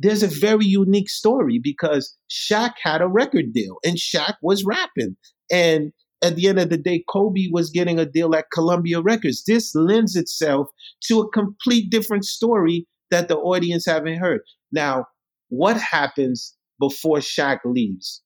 there's 0.00 0.22
a 0.22 0.28
very 0.28 0.64
unique 0.66 1.08
story 1.08 1.60
because 1.62 2.16
Shaq 2.30 2.74
had 2.82 3.00
a 3.00 3.08
record 3.08 3.52
deal 3.52 3.78
and 3.84 3.96
Shaq 3.96 4.34
was 4.42 4.64
rapping. 4.64 5.16
And 5.50 5.92
at 6.22 6.36
the 6.36 6.48
end 6.48 6.58
of 6.58 6.70
the 6.70 6.76
day, 6.76 7.04
Kobe 7.08 7.48
was 7.52 7.70
getting 7.70 7.98
a 7.98 8.06
deal 8.06 8.34
at 8.34 8.50
Columbia 8.52 9.00
Records. 9.00 9.44
This 9.44 9.74
lends 9.74 10.16
itself 10.16 10.68
to 11.08 11.20
a 11.20 11.30
complete 11.30 11.90
different 11.90 12.24
story 12.24 12.86
that 13.10 13.28
the 13.28 13.36
audience 13.36 13.86
haven't 13.86 14.18
heard. 14.18 14.40
Now, 14.72 15.06
what 15.48 15.76
happens 15.76 16.56
before 16.80 17.18
Shaq 17.18 17.58
leaves? 17.64 18.22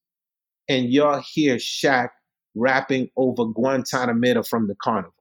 And 0.69 0.91
y'all 0.91 1.23
hear 1.33 1.57
Shaq 1.57 2.09
rapping 2.59 3.11
over 3.17 3.45
Guantanamera 3.45 4.47
from 4.47 4.67
the 4.67 4.75
carnival. 4.83 5.13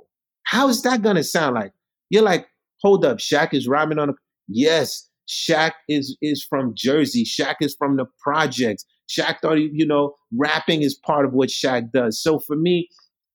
How 0.43 0.69
is 0.69 0.81
that 0.83 1.01
gonna 1.01 1.23
sound 1.23 1.55
like? 1.55 1.73
You're 2.09 2.23
like, 2.23 2.47
hold 2.81 3.05
up, 3.05 3.17
Shaq 3.17 3.53
is 3.53 3.67
rapping 3.67 3.99
on 3.99 4.09
a 4.09 4.13
yes, 4.47 5.09
Shaq 5.27 5.73
is 5.87 6.17
is 6.21 6.43
from 6.43 6.73
Jersey. 6.75 7.25
Shaq 7.25 7.55
is 7.61 7.75
from 7.75 7.97
the 7.97 8.05
projects. 8.21 8.85
Shaq 9.09 9.39
thought, 9.41 9.55
you 9.55 9.85
know, 9.85 10.15
rapping 10.35 10.81
is 10.81 10.95
part 10.95 11.25
of 11.25 11.33
what 11.33 11.49
Shaq 11.49 11.91
does. 11.91 12.21
So 12.21 12.39
for 12.39 12.55
me, 12.55 12.89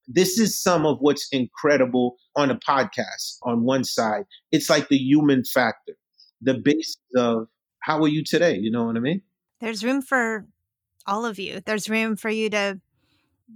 this 0.08 0.38
is 0.38 0.60
some 0.60 0.84
of 0.84 0.98
what's 1.00 1.28
incredible 1.32 2.16
on 2.36 2.50
a 2.50 2.56
podcast. 2.56 3.38
On 3.44 3.64
one 3.64 3.84
side, 3.84 4.24
it's 4.50 4.68
like 4.68 4.88
the 4.88 4.98
human 4.98 5.44
factor, 5.44 5.94
the 6.40 6.54
basis 6.54 6.98
of 7.16 7.48
how 7.80 8.02
are 8.02 8.08
you 8.08 8.22
today? 8.24 8.56
You 8.56 8.70
know 8.70 8.84
what 8.84 8.96
I 8.96 9.00
mean? 9.00 9.22
There's 9.60 9.84
room 9.84 10.02
for 10.02 10.46
all 11.06 11.24
of 11.24 11.38
you. 11.38 11.60
There's 11.64 11.88
room 11.88 12.16
for 12.16 12.30
you 12.30 12.50
to 12.50 12.80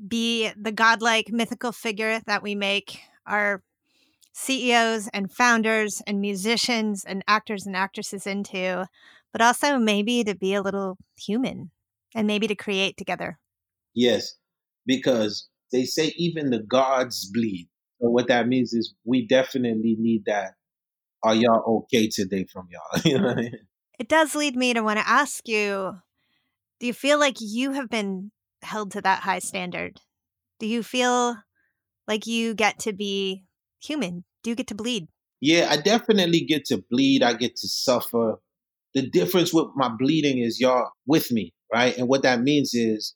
be 0.09 0.51
the 0.57 0.73
godlike 0.73 1.31
mythical 1.31 1.73
figure 1.73 2.21
that 2.27 2.43
we 2.43 2.55
make 2.55 3.01
our 3.27 3.63
CEOs 4.33 5.09
and 5.09 5.33
founders 5.33 6.03
and 6.07 6.21
musicians 6.21 7.05
and 7.05 7.25
actors 7.27 7.67
and 7.67 7.75
actresses 7.75 8.27
into, 8.27 8.87
but 9.33 9.41
also 9.41 9.79
maybe 9.79 10.25
to 10.25 10.35
be 10.35 10.55
a 10.55 10.63
little 10.63 10.99
human 11.19 11.71
and 12.15 12.27
maybe 12.27 12.47
to 12.47 12.55
create 12.55 12.97
together. 12.97 13.39
Yes, 13.95 14.37
because 14.85 15.49
they 15.73 15.85
say 15.85 16.13
even 16.17 16.51
the 16.51 16.63
gods 16.63 17.31
bleed. 17.33 17.69
So 18.01 18.11
what 18.11 18.29
that 18.29 18.47
means 18.47 18.75
is 18.75 18.95
we 19.05 19.27
definitely 19.27 19.97
need 19.99 20.25
that. 20.27 20.53
Are 21.23 21.35
y'all 21.35 21.85
okay 21.91 22.09
today 22.09 22.47
from 22.53 22.69
y'all? 22.71 23.03
you 23.05 23.19
know 23.19 23.31
I 23.31 23.35
mean? 23.35 23.59
It 23.99 24.09
does 24.09 24.35
lead 24.35 24.55
me 24.55 24.75
to 24.75 24.83
want 24.83 24.99
to 24.99 25.09
ask 25.09 25.49
you 25.49 25.97
do 26.79 26.87
you 26.87 26.93
feel 26.93 27.19
like 27.19 27.37
you 27.41 27.73
have 27.73 27.89
been 27.89 28.31
held 28.67 28.93
to 28.93 29.01
that 29.03 29.23
high 29.23 29.39
standard? 29.39 30.01
Do 30.59 30.67
you 30.67 30.83
feel 30.83 31.37
like 32.07 32.27
you 32.27 32.55
get 32.55 32.79
to 32.81 32.93
be 32.93 33.45
human? 33.83 34.25
Do 34.43 34.51
you 34.51 34.57
get 34.57 34.69
to 34.69 34.75
bleed? 34.75 35.09
Yeah, 35.41 35.69
I 35.71 35.77
definitely 35.77 36.41
get 36.41 36.65
to 36.67 36.83
bleed. 36.91 37.23
I 37.23 37.35
get 37.35 37.57
to 37.57 37.69
suffer. 37.69 38.37
The 38.95 39.09
difference 39.09 39.53
with 39.53 39.67
my 39.75 39.89
bleeding 39.89 40.39
is 40.39 40.61
y'all 40.61 40.91
with 41.07 41.31
me, 41.31 41.53
right? 41.73 41.97
And 41.97 42.09
what 42.09 42.23
that 42.23 42.41
means 42.41 42.73
is 42.73 43.15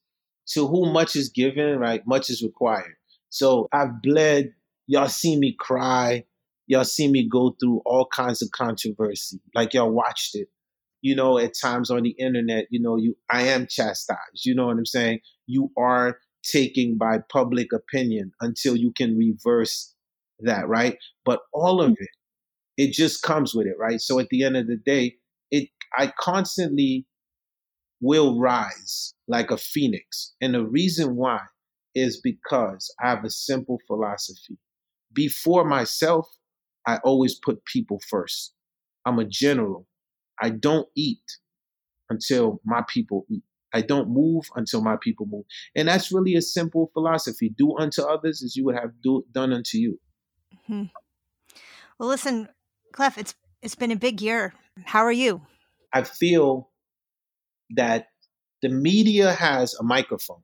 to 0.49 0.67
whom 0.67 0.93
much 0.93 1.17
is 1.17 1.29
given, 1.29 1.79
right? 1.79 2.03
Much 2.07 2.29
is 2.29 2.43
required. 2.43 2.95
So 3.31 3.69
I've 3.73 4.03
bled. 4.03 4.53
Y'all 4.87 5.09
see 5.09 5.39
me 5.39 5.55
cry. 5.59 6.25
Y'all 6.67 6.85
see 6.85 7.09
me 7.09 7.29
go 7.29 7.57
through 7.61 7.81
all 7.87 8.07
kinds 8.07 8.43
of 8.43 8.51
controversy. 8.51 9.41
Like 9.55 9.75
y'all 9.75 9.91
watched 9.91 10.35
it. 10.35 10.49
You 11.03 11.15
know, 11.17 11.39
at 11.39 11.53
times 11.61 11.91
on 11.91 12.03
the 12.03 12.11
internet, 12.19 12.67
you 12.71 12.81
know, 12.81 12.97
you 12.97 13.17
I 13.31 13.43
am 13.45 13.67
chastised. 13.67 14.45
You 14.45 14.55
know 14.55 14.67
what 14.67 14.77
I'm 14.77 14.87
saying? 14.87 15.21
You 15.47 15.71
are 15.79 16.19
taking 16.45 16.97
by 16.99 17.19
public 17.31 17.73
opinion 17.73 18.33
until 18.41 18.77
you 18.77 18.93
can 18.93 19.17
reverse 19.17 19.95
that, 20.41 20.69
right? 20.69 20.99
But 21.25 21.41
all 21.53 21.83
of 21.83 21.93
it, 21.99 22.09
it 22.77 22.93
just 22.93 23.23
comes 23.23 23.55
with 23.55 23.67
it, 23.67 23.77
right? 23.79 24.01
So 24.01 24.19
at 24.21 24.29
the 24.31 24.45
end 24.45 24.57
of 24.57 24.67
the 24.67 24.77
day, 24.77 25.17
it 25.51 25.69
I 25.97 26.13
constantly 26.19 27.07
will 28.01 28.39
rise 28.39 29.15
like 29.29 29.51
a 29.51 29.57
phoenix. 29.57 30.35
And 30.41 30.55
the 30.55 30.65
reason 30.65 31.17
why 31.17 31.41
is 31.95 32.21
because 32.21 32.93
I 33.03 33.11
have 33.11 33.25
a 33.25 33.31
simple 33.31 33.79
philosophy. 33.87 34.59
Before 35.13 35.65
myself, 35.65 36.29
I 36.87 36.99
always 37.05 37.39
put 37.39 37.65
people 37.67 38.01
first. 38.09 38.55
I'm 39.07 39.19
a 39.19 39.25
general. 39.25 39.87
I 40.41 40.51
don't 40.51 40.89
eat 40.97 41.39
until 42.09 42.61
my 42.65 42.83
people 42.89 43.27
eat. 43.31 43.43
I 43.73 43.83
don't 43.83 44.09
move 44.09 44.45
until 44.57 44.83
my 44.83 44.97
people 45.01 45.27
move. 45.27 45.45
And 45.77 45.87
that's 45.87 46.13
really 46.13 46.35
a 46.35 46.43
simple 46.43 46.91
philosophy. 46.93 47.55
Do 47.57 47.77
unto 47.79 48.03
others 48.03 48.43
as 48.43 48.57
you 48.57 48.65
would 48.65 48.75
have 48.75 48.91
do, 49.03 49.25
done 49.33 49.53
unto 49.53 49.79
you. 49.79 50.01
Mm-hmm. 50.55 50.85
Well, 51.99 52.09
listen, 52.09 52.49
Clef, 52.93 53.19
it's 53.19 53.35
it's 53.63 53.75
been 53.75 53.91
a 53.91 53.97
big 53.97 54.23
year. 54.23 54.55
How 54.85 55.05
are 55.05 55.13
you? 55.13 55.43
I 55.93 56.03
feel 56.03 56.71
that 57.71 58.09
the 58.63 58.69
media 58.69 59.33
has 59.33 59.75
a 59.75 59.83
microphone. 59.83 60.43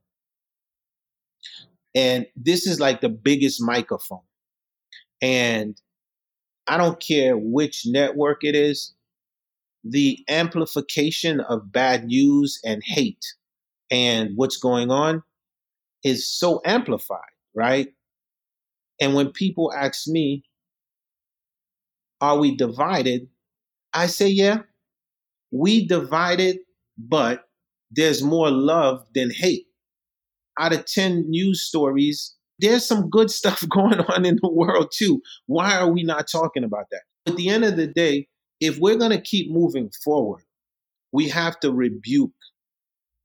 And 1.95 2.27
this 2.37 2.67
is 2.67 2.79
like 2.79 3.01
the 3.01 3.09
biggest 3.09 3.61
microphone. 3.63 4.21
And 5.23 5.81
I 6.69 6.77
don't 6.77 7.01
care 7.01 7.37
which 7.37 7.85
network 7.87 8.45
it 8.45 8.55
is, 8.55 8.95
the 9.89 10.19
amplification 10.29 11.41
of 11.41 11.73
bad 11.73 12.05
news 12.05 12.61
and 12.65 12.83
hate 12.85 13.25
and 13.91 14.31
what's 14.35 14.57
going 14.57 14.91
on 14.91 15.23
is 16.05 16.29
so 16.29 16.61
amplified, 16.65 17.21
right? 17.55 17.89
And 19.01 19.15
when 19.15 19.31
people 19.31 19.73
ask 19.77 20.09
me, 20.09 20.45
are 22.21 22.39
we 22.39 22.57
divided? 22.57 23.29
I 23.93 24.07
say, 24.07 24.29
yeah, 24.29 24.61
we 25.51 25.87
divided, 25.87 26.59
but 26.99 27.45
there's 27.91 28.23
more 28.23 28.51
love 28.51 29.05
than 29.15 29.31
hate. 29.31 29.67
Out 30.59 30.73
of 30.73 30.87
10 30.87 31.29
news 31.29 31.63
stories, 31.63 32.35
there's 32.59 32.87
some 32.87 33.11
good 33.11 33.31
stuff 33.41 33.65
going 33.69 34.01
on 34.01 34.25
in 34.25 34.39
the 34.43 34.51
world 34.51 34.93
too. 34.93 35.21
Why 35.47 35.77
are 35.77 35.91
we 35.91 36.03
not 36.03 36.29
talking 36.31 36.65
about 36.65 36.87
that? 36.91 37.03
At 37.27 37.37
the 37.37 37.49
end 37.49 37.65
of 37.65 37.77
the 37.77 37.87
day, 37.87 38.29
if 38.61 38.79
we're 38.79 38.97
going 38.97 39.11
to 39.11 39.21
keep 39.21 39.51
moving 39.51 39.91
forward, 40.05 40.43
we 41.13 41.29
have 41.29 41.59
to 41.61 41.73
rebuke 41.73 42.33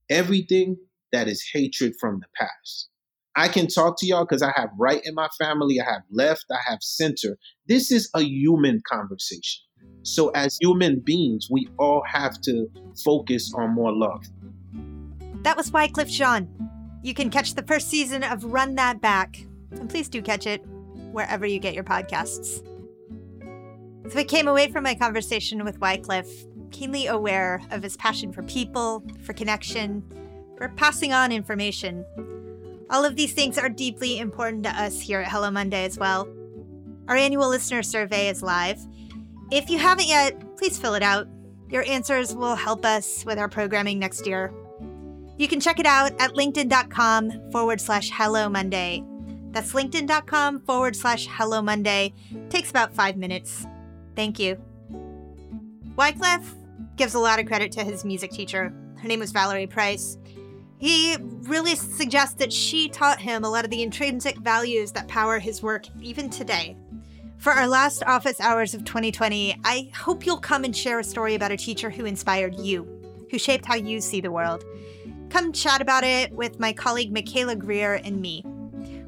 everything 0.09 0.77
that 1.11 1.27
is 1.27 1.43
hatred 1.53 1.93
from 1.99 2.19
the 2.19 2.27
past. 2.35 2.89
I 3.35 3.47
can 3.47 3.67
talk 3.67 3.97
to 3.99 4.05
y'all 4.05 4.25
because 4.25 4.41
I 4.41 4.51
have 4.55 4.69
right 4.77 5.01
in 5.05 5.15
my 5.15 5.29
family, 5.37 5.79
I 5.79 5.85
have 5.89 6.03
left, 6.11 6.45
I 6.51 6.59
have 6.69 6.79
center. 6.81 7.37
This 7.67 7.91
is 7.91 8.09
a 8.13 8.21
human 8.21 8.81
conversation. 8.85 9.63
So, 10.03 10.29
as 10.29 10.57
human 10.59 10.99
beings, 10.99 11.47
we 11.49 11.67
all 11.79 12.03
have 12.11 12.41
to 12.41 12.67
focus 13.03 13.53
on 13.55 13.73
more 13.73 13.93
love. 13.93 14.25
That 15.43 15.55
was 15.55 15.71
Wyclef 15.71 16.09
Jean. 16.09 16.49
You 17.03 17.13
can 17.13 17.29
catch 17.29 17.55
the 17.55 17.63
first 17.63 17.89
season 17.89 18.23
of 18.23 18.43
Run 18.43 18.75
That 18.75 19.01
Back. 19.01 19.45
And 19.71 19.89
please 19.89 20.09
do 20.09 20.21
catch 20.21 20.45
it 20.45 20.61
wherever 21.11 21.45
you 21.45 21.59
get 21.59 21.73
your 21.73 21.83
podcasts. 21.83 22.65
So 24.11 24.19
I 24.19 24.25
came 24.25 24.49
away 24.49 24.69
from 24.69 24.83
my 24.83 24.93
conversation 24.93 25.63
with 25.63 25.79
Wyclef 25.79 26.27
keenly 26.71 27.07
aware 27.07 27.61
of 27.71 27.81
his 27.81 27.95
passion 27.95 28.33
for 28.33 28.43
people, 28.43 29.03
for 29.23 29.31
connection, 29.31 30.03
for 30.57 30.67
passing 30.69 31.13
on 31.13 31.31
information. 31.31 32.05
All 32.89 33.05
of 33.05 33.15
these 33.15 33.31
things 33.31 33.57
are 33.57 33.69
deeply 33.69 34.19
important 34.19 34.65
to 34.65 34.69
us 34.69 34.99
here 34.99 35.21
at 35.21 35.31
Hello 35.31 35.49
Monday 35.49 35.85
as 35.85 35.97
well. 35.97 36.27
Our 37.07 37.15
annual 37.15 37.47
listener 37.47 37.83
survey 37.83 38.27
is 38.27 38.41
live. 38.43 38.79
If 39.49 39.69
you 39.69 39.77
haven't 39.77 40.07
yet, 40.07 40.57
please 40.57 40.77
fill 40.77 40.95
it 40.95 41.03
out. 41.03 41.27
Your 41.69 41.83
answers 41.87 42.35
will 42.35 42.55
help 42.55 42.83
us 42.83 43.23
with 43.25 43.37
our 43.37 43.47
programming 43.47 43.99
next 43.99 44.27
year. 44.27 44.53
You 45.37 45.47
can 45.47 45.61
check 45.61 45.79
it 45.79 45.85
out 45.85 46.11
at 46.19 46.33
linkedin.com 46.33 47.51
forward 47.51 47.79
slash 47.79 48.11
hello 48.13 48.49
Monday. 48.49 49.05
That's 49.51 49.71
linkedin.com 49.71 50.61
forward 50.61 50.97
slash 50.97 51.27
hello 51.29 51.61
Monday. 51.61 52.13
Takes 52.49 52.69
about 52.69 52.93
five 52.93 53.15
minutes. 53.15 53.65
Thank 54.15 54.39
you. 54.39 54.61
Wyclef 55.95 56.43
gives 56.95 57.13
a 57.13 57.19
lot 57.19 57.39
of 57.39 57.45
credit 57.45 57.71
to 57.73 57.83
his 57.83 58.05
music 58.05 58.31
teacher. 58.31 58.73
Her 58.97 59.07
name 59.07 59.19
was 59.19 59.31
Valerie 59.31 59.67
Price. 59.67 60.17
He 60.77 61.15
really 61.43 61.75
suggests 61.75 62.35
that 62.35 62.51
she 62.51 62.89
taught 62.89 63.19
him 63.19 63.43
a 63.43 63.49
lot 63.49 63.65
of 63.65 63.71
the 63.71 63.83
intrinsic 63.83 64.37
values 64.39 64.91
that 64.93 65.07
power 65.07 65.37
his 65.37 65.61
work 65.61 65.85
even 66.01 66.29
today. 66.29 66.75
For 67.37 67.51
our 67.51 67.67
last 67.67 68.03
office 68.03 68.39
hours 68.39 68.73
of 68.73 68.83
2020, 68.83 69.59
I 69.63 69.89
hope 69.95 70.25
you'll 70.25 70.37
come 70.37 70.63
and 70.63 70.75
share 70.75 70.99
a 70.99 71.03
story 71.03 71.35
about 71.35 71.51
a 71.51 71.57
teacher 71.57 71.89
who 71.89 72.05
inspired 72.05 72.59
you, 72.59 72.87
who 73.31 73.39
shaped 73.39 73.65
how 73.65 73.75
you 73.75 74.01
see 74.01 74.21
the 74.21 74.31
world. 74.31 74.63
Come 75.29 75.53
chat 75.53 75.81
about 75.81 76.03
it 76.03 76.31
with 76.33 76.59
my 76.59 76.73
colleague 76.73 77.11
Michaela 77.11 77.55
Greer 77.55 77.95
and 78.03 78.21
me. 78.21 78.43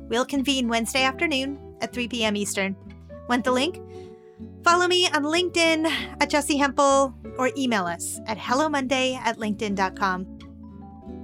We'll 0.10 0.26
convene 0.26 0.68
Wednesday 0.68 1.04
afternoon 1.04 1.60
at 1.82 1.94
3 1.94 2.08
p.m. 2.08 2.36
Eastern. 2.36 2.76
Want 3.28 3.44
the 3.44 3.52
link? 3.52 3.80
Follow 4.64 4.88
me 4.88 5.08
on 5.08 5.24
LinkedIn 5.24 5.86
at 6.22 6.32
Jessi 6.32 6.58
Hempel 6.58 7.14
or 7.38 7.52
email 7.58 7.84
us 7.84 8.22
at 8.28 8.38
hellomonday 8.38 9.16
at 9.18 9.38
linkedin.com. 9.38 10.26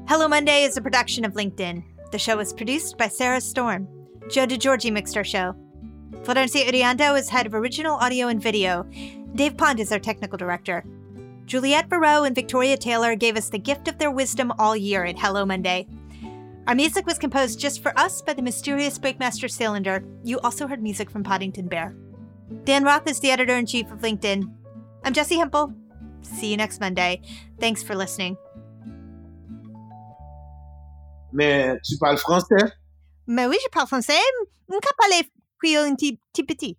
Hello 0.10 0.28
Monday 0.28 0.64
is 0.64 0.76
a 0.76 0.82
production 0.82 1.24
of 1.24 1.34
LinkedIn. 1.34 1.84
The 2.12 2.20
show 2.20 2.40
is 2.40 2.52
produced 2.52 2.98
by 2.98 3.08
Sarah 3.08 3.40
Storm. 3.40 3.88
Joe 4.30 4.46
DeGiorgi 4.46 4.92
mixed 4.92 5.16
our 5.16 5.24
show. 5.24 5.56
Florencia 6.24 6.68
Iriondo 6.68 7.18
is 7.18 7.30
head 7.30 7.46
of 7.46 7.54
original 7.54 7.96
audio 7.96 8.28
and 8.28 8.44
video. 8.44 8.84
Dave 9.36 9.56
Pond 9.56 9.80
is 9.80 9.94
our 9.94 10.00
technical 10.00 10.38
director. 10.38 10.84
Juliette 11.46 11.88
Barreau 11.88 12.26
and 12.26 12.36
Victoria 12.36 12.76
Taylor 12.76 13.16
gave 13.16 13.38
us 13.38 13.50
the 13.50 13.58
gift 13.58 13.88
of 13.88 13.98
their 14.00 14.12
wisdom 14.12 14.52
all 14.60 14.76
year 14.76 15.06
at 15.06 15.18
Hello 15.18 15.46
Monday. 15.46 15.88
Our 16.68 16.76
music 16.76 17.06
was 17.06 17.18
composed 17.18 17.58
just 17.58 17.82
for 17.82 17.98
us 17.98 18.22
by 18.22 18.34
the 18.34 18.42
mysterious 18.42 19.00
Breakmaster 19.00 19.50
Cylinder. 19.50 20.04
You 20.26 20.40
also 20.42 20.68
heard 20.68 20.84
music 20.84 21.10
from 21.10 21.24
Poddington 21.24 21.70
Bear. 21.70 21.96
Dan 22.50 22.84
Roth 22.84 23.08
is 23.08 23.20
the 23.20 23.30
editor 23.30 23.56
in 23.56 23.66
chief 23.66 23.92
of 23.92 24.00
LinkedIn. 24.00 24.44
I'm 25.04 25.14
Jessi 25.14 25.38
Hempel. 25.38 25.72
See 26.22 26.50
you 26.52 26.58
next 26.58 26.80
Monday. 26.80 27.22
Thanks 27.60 27.84
for 27.84 27.96
listening. 27.96 28.38
Mais 31.32 31.78
tu 31.84 31.98
parles 32.00 32.18
français? 32.18 32.74
Mais 33.28 33.46
oui, 33.48 33.56
je 33.64 33.70
parle 33.70 33.88
français. 33.88 34.20
Peux 34.68 34.80
parler 34.98 35.30
créole 35.62 35.92
un 35.92 35.96
petit, 35.96 36.20
petit. 36.44 36.78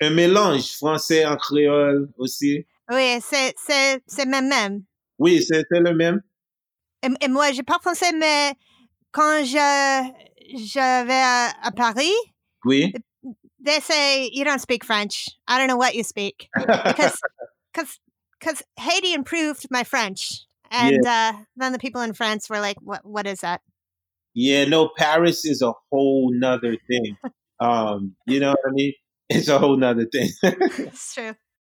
Un 0.00 0.10
mélange 0.10 0.74
français 0.76 1.24
en 1.24 1.36
créole 1.36 2.08
aussi. 2.18 2.66
Oui, 2.90 3.18
c'est, 3.22 3.54
c'est, 3.56 4.02
c'est 4.06 4.26
même 4.26 4.48
même. 4.48 4.82
Oui, 5.18 5.40
c'est, 5.42 5.64
c'est 5.70 5.80
le 5.80 5.94
même. 5.94 6.20
Et, 7.02 7.24
et, 7.24 7.28
moi, 7.28 7.52
je 7.52 7.62
parle 7.62 7.80
français, 7.80 8.12
mais 8.12 8.54
quand 9.12 9.44
je, 9.44 10.10
je 10.56 11.06
vais 11.06 11.14
à, 11.14 11.52
à 11.62 11.70
Paris, 11.70 12.12
oui 12.64 12.92
they 13.66 13.80
say 13.80 14.30
you 14.32 14.44
don't 14.44 14.60
speak 14.60 14.84
French. 14.84 15.28
I 15.46 15.58
don't 15.58 15.68
know 15.68 15.76
what 15.76 15.94
you 15.94 16.04
speak 16.04 16.48
because 16.56 17.20
because 17.72 18.00
because 18.38 18.62
Haiti 18.78 19.12
improved 19.12 19.66
my 19.70 19.84
French, 19.84 20.46
and 20.70 21.00
yeah. 21.02 21.32
uh, 21.34 21.42
then 21.56 21.72
the 21.72 21.78
people 21.78 22.00
in 22.00 22.12
France 22.12 22.48
were 22.48 22.60
like, 22.60 22.76
"What 22.80 23.04
what 23.04 23.26
is 23.26 23.40
that?" 23.40 23.60
Yeah, 24.34 24.66
no, 24.66 24.90
Paris 24.96 25.44
is 25.44 25.62
a 25.62 25.72
whole 25.90 26.30
nother 26.32 26.76
thing. 26.88 27.16
um, 27.60 28.14
you 28.26 28.40
know 28.40 28.50
what 28.50 28.58
I 28.68 28.72
mean? 28.72 28.92
It's 29.28 29.48
a 29.48 29.58
whole 29.58 29.76
nother 29.76 30.06
thing. 30.06 30.28
it's 30.42 31.14
true. 31.14 31.34